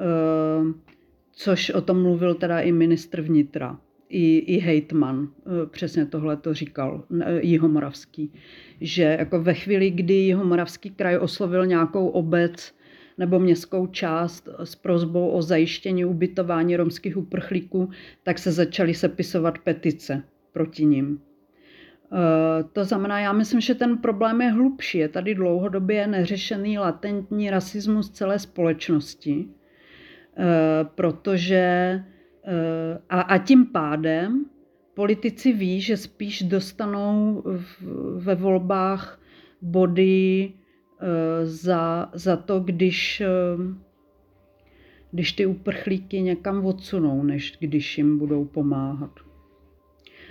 E, 0.00 0.84
což 1.32 1.70
o 1.70 1.80
tom 1.80 2.02
mluvil 2.02 2.34
teda 2.34 2.60
i 2.60 2.72
ministr 2.72 3.20
vnitra, 3.20 3.78
i, 4.08 4.38
i 4.38 4.58
hejtman, 4.58 5.28
e, 5.28 5.66
přesně 5.66 6.06
tohle 6.06 6.36
to 6.36 6.54
říkal, 6.54 7.04
Jihomoravský, 7.40 8.32
že 8.80 9.02
jako 9.02 9.42
ve 9.42 9.54
chvíli, 9.54 9.90
kdy 9.90 10.14
Jihomoravský 10.14 10.90
kraj 10.90 11.16
oslovil 11.16 11.66
nějakou 11.66 12.08
obec, 12.08 12.74
nebo 13.18 13.38
městskou 13.38 13.86
část 13.86 14.48
s 14.64 14.74
prozbou 14.74 15.28
o 15.28 15.42
zajištění 15.42 16.04
ubytování 16.04 16.76
romských 16.76 17.16
uprchlíků, 17.16 17.90
tak 18.22 18.38
se 18.38 18.52
začaly 18.52 18.94
sepisovat 18.94 19.58
petice 19.58 20.22
proti 20.52 20.84
nim. 20.84 21.18
E, 22.12 22.64
to 22.72 22.84
znamená, 22.84 23.20
já 23.20 23.32
myslím, 23.32 23.60
že 23.60 23.74
ten 23.74 23.98
problém 23.98 24.40
je 24.40 24.50
hlubší. 24.50 24.98
Je 24.98 25.08
tady 25.08 25.34
dlouhodobě 25.34 26.06
neřešený 26.06 26.78
latentní 26.78 27.50
rasismus 27.50 28.10
celé 28.10 28.38
společnosti, 28.38 29.48
protože 30.94 31.56
e, 31.56 32.04
a, 33.08 33.20
a 33.20 33.38
tím 33.38 33.66
pádem 33.66 34.44
politici 34.94 35.52
ví, 35.52 35.80
že 35.80 35.96
spíš 35.96 36.42
dostanou 36.42 37.44
ve 38.16 38.34
volbách 38.34 39.20
body 39.62 40.52
Eh, 41.04 41.46
za, 41.46 42.10
za 42.12 42.36
to, 42.36 42.60
když, 42.60 43.20
eh, 43.20 43.26
když 45.10 45.32
ty 45.32 45.46
uprchlíky 45.46 46.22
někam 46.22 46.66
odsunou, 46.66 47.22
než 47.22 47.56
když 47.60 47.98
jim 47.98 48.18
budou 48.18 48.44
pomáhat. 48.44 49.10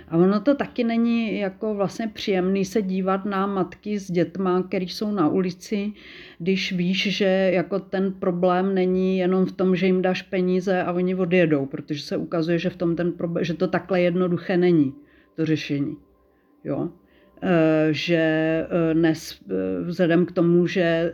A 0.08 0.16
ono 0.16 0.40
to 0.40 0.54
taky 0.54 0.84
není 0.84 1.38
jako 1.38 1.74
vlastně 1.74 2.08
příjemný 2.08 2.64
se 2.64 2.82
dívat 2.82 3.24
na 3.24 3.46
matky 3.46 3.98
s 3.98 4.10
dětma, 4.10 4.62
které 4.62 4.84
jsou 4.84 5.10
na 5.10 5.28
ulici, 5.28 5.92
když 6.38 6.72
víš, 6.72 7.16
že 7.16 7.50
jako 7.54 7.80
ten 7.80 8.12
problém 8.12 8.74
není 8.74 9.18
jenom 9.18 9.46
v 9.46 9.52
tom, 9.52 9.76
že 9.76 9.86
jim 9.86 10.02
dáš 10.02 10.22
peníze 10.22 10.82
a 10.82 10.92
oni 10.92 11.14
odjedou, 11.14 11.66
protože 11.66 12.02
se 12.02 12.16
ukazuje, 12.16 12.58
že, 12.58 12.70
v 12.70 12.76
tom 12.76 12.96
ten 12.96 13.12
problém, 13.12 13.44
že 13.44 13.54
to 13.54 13.68
takhle 13.68 14.00
jednoduché 14.00 14.56
není, 14.56 14.94
to 15.36 15.46
řešení. 15.46 15.96
Jo? 16.64 16.88
Eh, 17.46 17.88
že 17.92 18.16
eh, 18.16 18.94
nes, 18.94 19.40
eh, 19.50 19.84
vzhledem 19.84 20.26
k 20.26 20.32
tomu, 20.32 20.66
že 20.66 21.12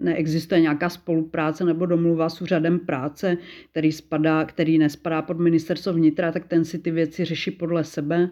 neexistuje 0.00 0.60
nějaká 0.60 0.88
spolupráce 0.88 1.64
nebo 1.64 1.86
domluva 1.86 2.28
s 2.28 2.42
úřadem 2.42 2.78
práce, 2.78 3.36
který, 3.70 3.92
spadá, 3.92 4.44
který 4.44 4.78
nespadá 4.78 5.22
pod 5.22 5.38
ministerstvo 5.38 5.92
vnitra, 5.92 6.32
tak 6.32 6.46
ten 6.46 6.64
si 6.64 6.78
ty 6.78 6.90
věci 6.90 7.24
řeší 7.24 7.50
podle 7.50 7.84
sebe. 7.84 8.28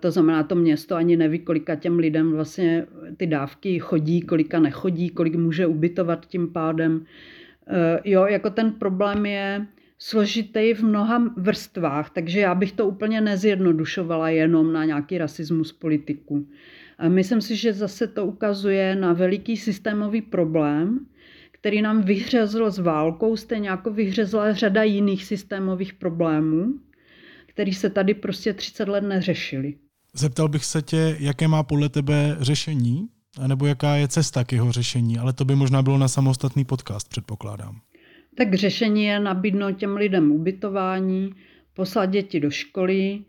To 0.00 0.10
znamená, 0.10 0.42
to 0.42 0.54
město 0.54 0.96
ani 0.96 1.16
neví, 1.16 1.38
kolika 1.38 1.74
těm 1.74 1.98
lidem 1.98 2.32
vlastně 2.32 2.86
ty 3.16 3.26
dávky 3.26 3.78
chodí, 3.78 4.22
kolika 4.22 4.60
nechodí, 4.60 5.10
kolik 5.10 5.34
může 5.34 5.66
ubytovat 5.66 6.26
tím 6.26 6.52
pádem. 6.52 7.04
Jo, 8.04 8.26
jako 8.26 8.50
ten 8.50 8.72
problém 8.72 9.26
je, 9.26 9.66
složitý 10.04 10.74
v 10.74 10.82
mnoha 10.82 11.22
vrstvách, 11.36 12.10
takže 12.10 12.40
já 12.40 12.54
bych 12.54 12.72
to 12.72 12.86
úplně 12.86 13.20
nezjednodušovala 13.20 14.28
jenom 14.28 14.72
na 14.72 14.84
nějaký 14.84 15.18
rasismus 15.18 15.72
politiků. 15.72 16.46
Myslím 17.08 17.40
si, 17.40 17.56
že 17.56 17.72
zase 17.72 18.06
to 18.06 18.26
ukazuje 18.26 18.96
na 18.96 19.12
veliký 19.12 19.56
systémový 19.56 20.22
problém, 20.22 21.06
který 21.52 21.82
nám 21.82 22.02
vyhřezl 22.02 22.70
s 22.70 22.78
válkou, 22.78 23.36
stejně 23.36 23.68
jako 23.68 23.90
vyhřezla 23.90 24.52
řada 24.52 24.82
jiných 24.82 25.24
systémových 25.24 25.92
problémů, 25.92 26.66
který 27.46 27.74
se 27.74 27.90
tady 27.90 28.14
prostě 28.14 28.52
30 28.52 28.88
let 28.88 29.04
neřešili. 29.04 29.74
Zeptal 30.14 30.48
bych 30.48 30.64
se 30.64 30.82
tě, 30.82 31.16
jaké 31.18 31.48
má 31.48 31.62
podle 31.62 31.88
tebe 31.88 32.36
řešení, 32.40 33.08
nebo 33.46 33.66
jaká 33.66 33.94
je 33.94 34.08
cesta 34.08 34.44
k 34.44 34.52
jeho 34.52 34.72
řešení, 34.72 35.18
ale 35.18 35.32
to 35.32 35.44
by 35.44 35.54
možná 35.54 35.82
bylo 35.82 35.98
na 35.98 36.08
samostatný 36.08 36.64
podcast, 36.64 37.08
předpokládám. 37.08 37.80
Tak 38.34 38.54
řešení 38.54 39.04
je 39.04 39.20
nabídnout 39.20 39.72
těm 39.72 39.96
lidem 39.96 40.32
ubytování, 40.32 41.34
poslat 41.74 42.06
děti 42.06 42.40
do 42.40 42.50
školy. 42.50 43.20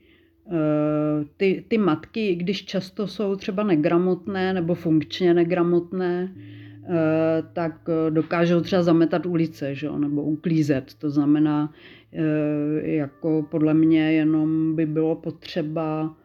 Eh, 0.51 1.25
ty, 1.37 1.65
ty 1.67 1.77
matky, 1.77 2.35
když 2.35 2.65
často 2.65 3.07
jsou 3.07 3.35
třeba 3.35 3.63
negramotné 3.63 4.53
nebo 4.53 4.75
funkčně 4.75 5.33
negramotné, 5.33 6.33
eh, 6.33 7.43
tak 7.53 7.89
dokážou 8.09 8.61
třeba 8.61 8.83
zametat 8.83 9.25
ulice 9.25 9.75
že? 9.75 9.89
nebo 9.97 10.23
uklízet. 10.23 10.93
To 10.93 11.09
znamená, 11.09 11.73
eh, 12.13 12.91
jako 12.91 13.45
podle 13.51 13.73
mě 13.73 14.11
jenom 14.11 14.75
by 14.75 14.85
bylo 14.85 15.15
potřeba 15.15 16.15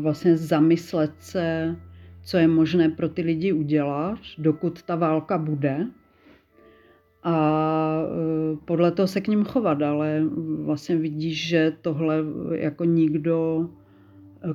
vlastně 0.00 0.36
zamyslet 0.36 1.12
se, 1.18 1.76
co 2.22 2.36
je 2.36 2.48
možné 2.48 2.88
pro 2.88 3.08
ty 3.08 3.22
lidi 3.22 3.52
udělat, 3.52 4.18
dokud 4.38 4.82
ta 4.82 4.96
válka 4.96 5.38
bude 5.38 5.86
a 7.26 8.02
e, 8.02 8.56
podle 8.64 8.92
toho 8.92 9.06
se 9.06 9.20
k 9.20 9.28
ním 9.28 9.44
chovat, 9.44 9.82
ale 9.82 10.22
vlastně 10.64 10.96
vidíš, 10.96 11.48
že 11.48 11.76
tohle 11.82 12.24
jako 12.54 12.84
nikdo, 12.84 13.68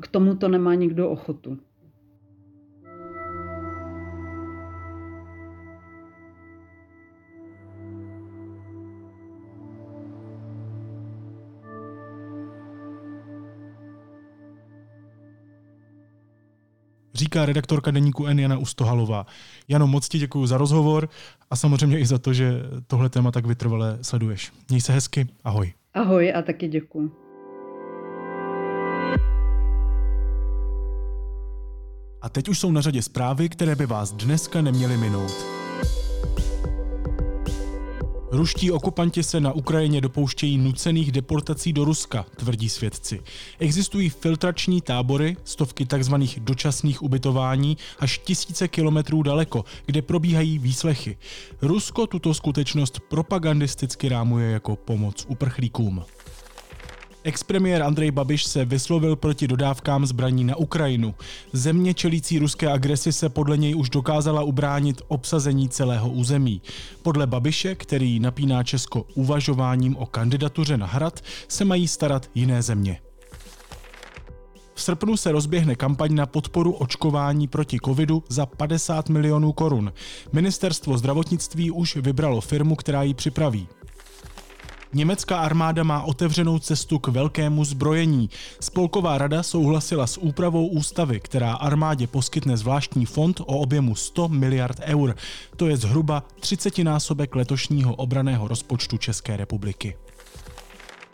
k 0.02 0.08
tomu 0.08 0.36
to 0.36 0.48
nemá 0.48 0.76
nikdo 0.76 1.10
ochotu. 1.10 1.58
Říká 17.22 17.46
redaktorka 17.46 17.92
deníku 17.92 18.26
N 18.26 18.40
Jana 18.40 18.58
Ustohalová. 18.58 19.26
Jano, 19.68 19.88
moc 19.88 20.10
ti 20.10 20.20
děkuji 20.20 20.48
za 20.48 20.58
rozhovor 20.58 21.10
a 21.50 21.56
samozřejmě 21.56 22.00
i 22.00 22.06
za 22.06 22.18
to, 22.18 22.34
že 22.34 22.62
tohle 22.88 23.10
téma 23.10 23.32
tak 23.32 23.46
vytrvale 23.46 23.98
sleduješ. 24.02 24.52
Měj 24.70 24.82
se 24.82 24.94
hezky, 24.94 25.28
ahoj. 25.44 25.74
Ahoj 25.94 26.34
a 26.36 26.42
taky 26.42 26.68
děkuji. 26.68 27.12
A 32.22 32.30
teď 32.30 32.50
už 32.50 32.60
jsou 32.60 32.72
na 32.72 32.82
řadě 32.82 33.02
zprávy, 33.02 33.50
které 33.50 33.76
by 33.76 33.86
vás 33.86 34.12
dneska 34.12 34.62
neměly 34.62 34.98
minout. 34.98 35.61
Ruští 38.34 38.72
okupanti 38.72 39.24
se 39.24 39.40
na 39.40 39.52
Ukrajině 39.52 40.02
dopouštějí 40.02 40.58
nucených 40.58 41.12
deportací 41.12 41.74
do 41.74 41.86
Ruska, 41.86 42.26
tvrdí 42.36 42.70
svědci. 42.70 43.22
Existují 43.60 44.10
filtrační 44.10 44.82
tábory, 44.82 45.38
stovky 45.44 45.86
tzv. 45.86 46.14
dočasných 46.38 47.02
ubytování 47.04 47.78
až 48.00 48.18
tisíce 48.18 48.68
kilometrů 48.68 49.24
daleko, 49.24 49.66
kde 49.86 50.02
probíhají 50.02 50.60
výslechy. 50.60 51.18
Rusko 51.62 52.08
tuto 52.08 52.34
skutečnost 52.34 53.00
propagandisticky 53.10 54.10
rámuje 54.10 54.52
jako 54.52 54.76
pomoc 54.76 55.26
uprchlíkům. 55.30 56.04
Expremiér 57.24 57.82
Andrej 57.84 58.12
Babiš 58.12 58.44
se 58.44 58.66
vyslovil 58.66 59.16
proti 59.16 59.48
dodávkám 59.48 60.06
zbraní 60.06 60.44
na 60.44 60.56
Ukrajinu. 60.56 61.16
Země 61.54 61.94
čelící 61.94 62.40
ruské 62.40 62.72
agresi 62.72 63.14
se 63.14 63.30
podle 63.30 63.58
něj 63.58 63.76
už 63.76 63.90
dokázala 63.90 64.44
ubránit 64.44 65.02
obsazení 65.08 65.70
celého 65.70 66.10
území. 66.10 66.62
Podle 67.04 67.28
Babiše, 67.28 67.76
který 67.76 68.20
napíná 68.20 68.64
Česko 68.64 69.06
uvažováním 69.14 69.98
o 69.98 70.06
kandidatuře 70.06 70.78
na 70.78 70.86
hrad, 70.86 71.20
se 71.48 71.66
mají 71.66 71.88
starat 71.88 72.30
jiné 72.36 72.62
země. 72.62 73.00
V 74.74 74.82
srpnu 74.82 75.18
se 75.18 75.32
rozběhne 75.32 75.76
kampaň 75.76 76.16
na 76.16 76.26
podporu 76.26 76.72
očkování 76.72 77.48
proti 77.48 77.78
covidu 77.86 78.24
za 78.30 78.46
50 78.46 79.10
milionů 79.10 79.52
korun. 79.52 79.94
Ministerstvo 80.32 80.98
zdravotnictví 80.98 81.72
už 81.72 81.96
vybralo 81.96 82.42
firmu, 82.42 82.76
která 82.76 83.04
ji 83.04 83.14
připraví. 83.14 83.68
Německá 84.94 85.38
armáda 85.38 85.84
má 85.84 86.04
otevřenou 86.04 86.60
cestu 86.60 87.00
k 87.00 87.08
velkému 87.08 87.66
zbrojení. 87.66 88.30
Spolková 88.60 89.18
rada 89.18 89.44
souhlasila 89.44 90.08
s 90.08 90.18
úpravou 90.18 90.68
ústavy, 90.68 91.20
která 91.20 91.54
armádě 91.54 92.08
poskytne 92.08 92.58
zvláštní 92.58 93.06
fond 93.06 93.40
o 93.40 93.44
objemu 93.44 93.96
100 93.96 94.28
miliard 94.30 94.80
eur. 94.84 95.16
To 95.56 95.68
je 95.68 95.78
zhruba 95.78 96.24
30 96.40 96.78
násobek 96.78 97.36
letošního 97.36 97.96
obraného 97.96 98.48
rozpočtu 98.48 98.98
České 98.98 99.38
republiky 99.38 99.96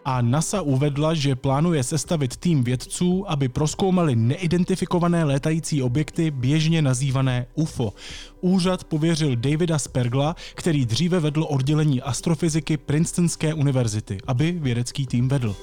a 0.08 0.22
NASA 0.22 0.62
uvedla, 0.62 1.14
že 1.14 1.36
plánuje 1.36 1.84
sestavit 1.84 2.38
tým 2.38 2.64
vědců, 2.64 3.32
aby 3.32 3.50
proskoumali 3.50 4.16
neidentifikované 4.16 5.24
létající 5.24 5.84
objekty 5.84 6.32
běžně 6.32 6.82
nazývané 6.82 7.46
UFO. 7.56 7.94
Úřad 8.42 8.84
pověřil 8.84 9.36
Davida 9.36 9.80
Spergla, 9.80 10.36
který 10.56 10.86
dříve 10.86 11.20
vedl 11.20 11.46
oddělení 11.50 12.02
astrofyziky 12.02 12.78
Princetonské 12.78 13.54
univerzity, 13.54 14.18
aby 14.28 14.52
vědecký 14.52 15.08
tým 15.08 15.28
vedl. 15.28 15.56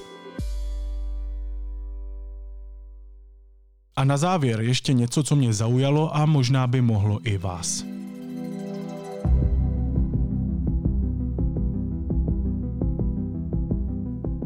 A 3.95 4.03
na 4.03 4.17
závěr 4.17 4.61
ještě 4.61 4.93
něco, 4.93 5.23
co 5.23 5.35
mě 5.35 5.53
zaujalo 5.53 6.15
a 6.15 6.25
možná 6.25 6.67
by 6.67 6.81
mohlo 6.81 7.19
i 7.23 7.37
vás. 7.37 7.85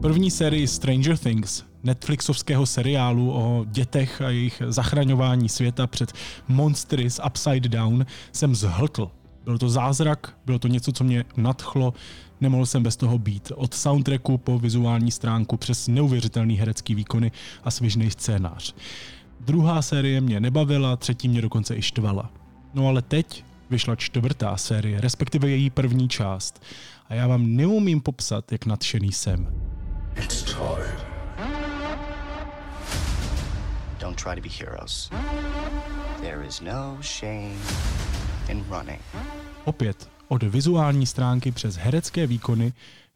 První 0.02 0.32
sérii 0.32 0.68
Stranger 0.68 1.18
Things 1.18 1.64
Netflixovského 1.84 2.66
seriálu 2.66 3.32
o 3.34 3.66
dětech 3.66 4.22
a 4.22 4.30
jejich 4.30 4.62
zachraňování 4.68 5.50
světa 5.50 5.88
před 5.88 6.14
monstry 6.48 7.10
z 7.10 7.20
Upside 7.26 7.70
Down 7.70 8.06
jsem 8.32 8.56
zhltl. 8.56 9.12
Byl 9.44 9.58
to 9.58 9.70
zázrak, 9.70 10.38
bylo 10.46 10.60
to 10.60 10.68
něco, 10.68 10.92
co 10.92 11.04
mě 11.04 11.26
nadchlo, 11.38 11.94
nemohl 12.42 12.66
jsem 12.66 12.84
bez 12.84 12.98
toho 12.98 13.18
být. 13.18 13.52
Od 13.56 13.74
soundtracku 13.74 14.38
po 14.38 14.60
vizuální 14.60 15.12
stránku 15.12 15.58
přes 15.58 15.88
neuvěřitelný 15.88 16.56
herecký 16.56 16.96
výkony 16.96 17.32
a 17.64 17.72
svěžný 17.72 18.12
scénář. 18.12 18.76
Druhá 19.40 19.82
série 19.82 20.22
mě 20.22 20.40
nebavila, 20.40 20.96
třetí 20.96 21.28
mě 21.28 21.42
dokonce 21.42 21.76
i 21.76 21.82
štvala. 21.82 22.32
No 22.74 22.88
ale 22.88 23.02
teď 23.02 23.46
vyšla 23.70 23.96
čtvrtá 23.96 24.58
série, 24.58 25.02
respektive 25.02 25.50
její 25.50 25.70
první 25.70 26.10
část. 26.10 26.64
A 27.10 27.14
já 27.14 27.28
vám 27.28 27.56
neumím 27.56 28.02
popsat, 28.02 28.52
jak 28.52 28.66
nadšený 28.66 29.12
jsem. 29.12 29.70
It's 30.16 30.44
time. 30.44 30.98
Don't 34.00 34.16
try 34.16 34.36
to 34.36 34.42
be 34.42 34.50
heroes. 34.50 35.10
There 36.22 36.46
is 36.48 36.62
no 36.62 36.98
shame 37.02 37.56
in 38.50 38.66
running. 38.70 39.02
Opět, 39.66 40.10
od 40.28 40.44
vizuální 40.44 41.06
stránky 41.06 41.52
přes 41.52 41.76
herecké 41.76 42.28
výkony, 42.28 42.74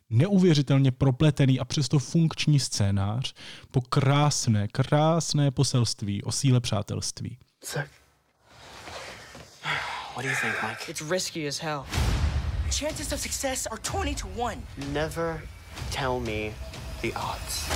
neuvěřitelně 0.09 0.91
propletený 0.91 1.59
a 1.59 1.65
přesto 1.65 1.99
funkční 1.99 2.59
scénář, 2.59 3.33
po 3.71 3.81
krásné, 3.81 4.67
krásné 4.67 5.51
poselství 5.51 6.23
o 6.23 6.31
síle 6.31 6.59
přátelství. 6.59 7.37
Sick. 7.63 7.87
What 10.15 10.25
do 10.25 10.29
you 10.29 10.35
think, 10.41 10.55
Mike? 10.63 10.91
It's 10.91 11.01
risky 11.11 11.47
as 11.47 11.59
hell. 11.59 11.85
Chances 12.79 13.11
of 13.11 13.19
success 13.19 13.65
are 13.67 13.81
20 13.91 14.21
to 14.21 14.27
1. 14.27 14.61
Never 14.91 15.41
tell 15.95 16.19
me 16.19 16.53
the 17.01 17.19
odds. 17.19 17.69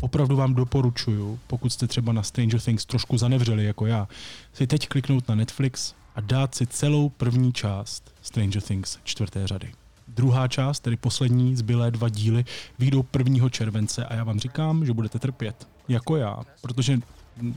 Opravdu 0.00 0.36
vám 0.36 0.54
doporučuju, 0.54 1.38
pokud 1.46 1.72
jste 1.72 1.86
třeba 1.86 2.12
na 2.12 2.22
Stranger 2.22 2.60
Things 2.60 2.84
trošku 2.86 3.18
zanevřeli 3.18 3.64
jako 3.64 3.86
já, 3.86 4.08
si 4.52 4.66
teď 4.66 4.88
kliknout 4.88 5.28
na 5.28 5.34
Netflix 5.34 5.94
a 6.16 6.20
dát 6.20 6.54
si 6.54 6.66
celou 6.66 7.08
první 7.08 7.52
část 7.52 8.14
Stranger 8.22 8.62
Things 8.62 8.98
čtvrté 9.04 9.46
řady. 9.46 9.72
Druhá 10.08 10.48
část, 10.48 10.80
tedy 10.80 10.96
poslední 10.96 11.56
zbylé 11.56 11.90
dva 11.90 12.08
díly, 12.08 12.44
vyjdou 12.78 13.04
1. 13.18 13.48
července 13.48 14.04
a 14.04 14.14
já 14.14 14.24
vám 14.24 14.40
říkám, 14.40 14.86
že 14.86 14.92
budete 14.92 15.18
trpět. 15.18 15.68
Jako 15.88 16.16
já, 16.16 16.36
protože 16.60 16.98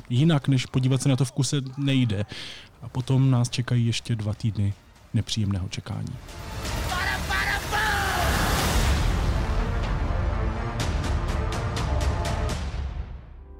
jinak, 0.10 0.48
než 0.48 0.66
podívat 0.66 1.02
se 1.02 1.10
na 1.10 1.16
to 1.16 1.26
v 1.26 1.32
kuse, 1.32 1.62
nejde. 1.78 2.26
A 2.82 2.90
potom 2.90 3.32
nás 3.32 3.50
čekají 3.50 3.86
ještě 3.86 4.16
dva 4.16 4.34
týdny 4.34 4.74
nepříjemného 5.14 5.70
čekání. 5.70 6.16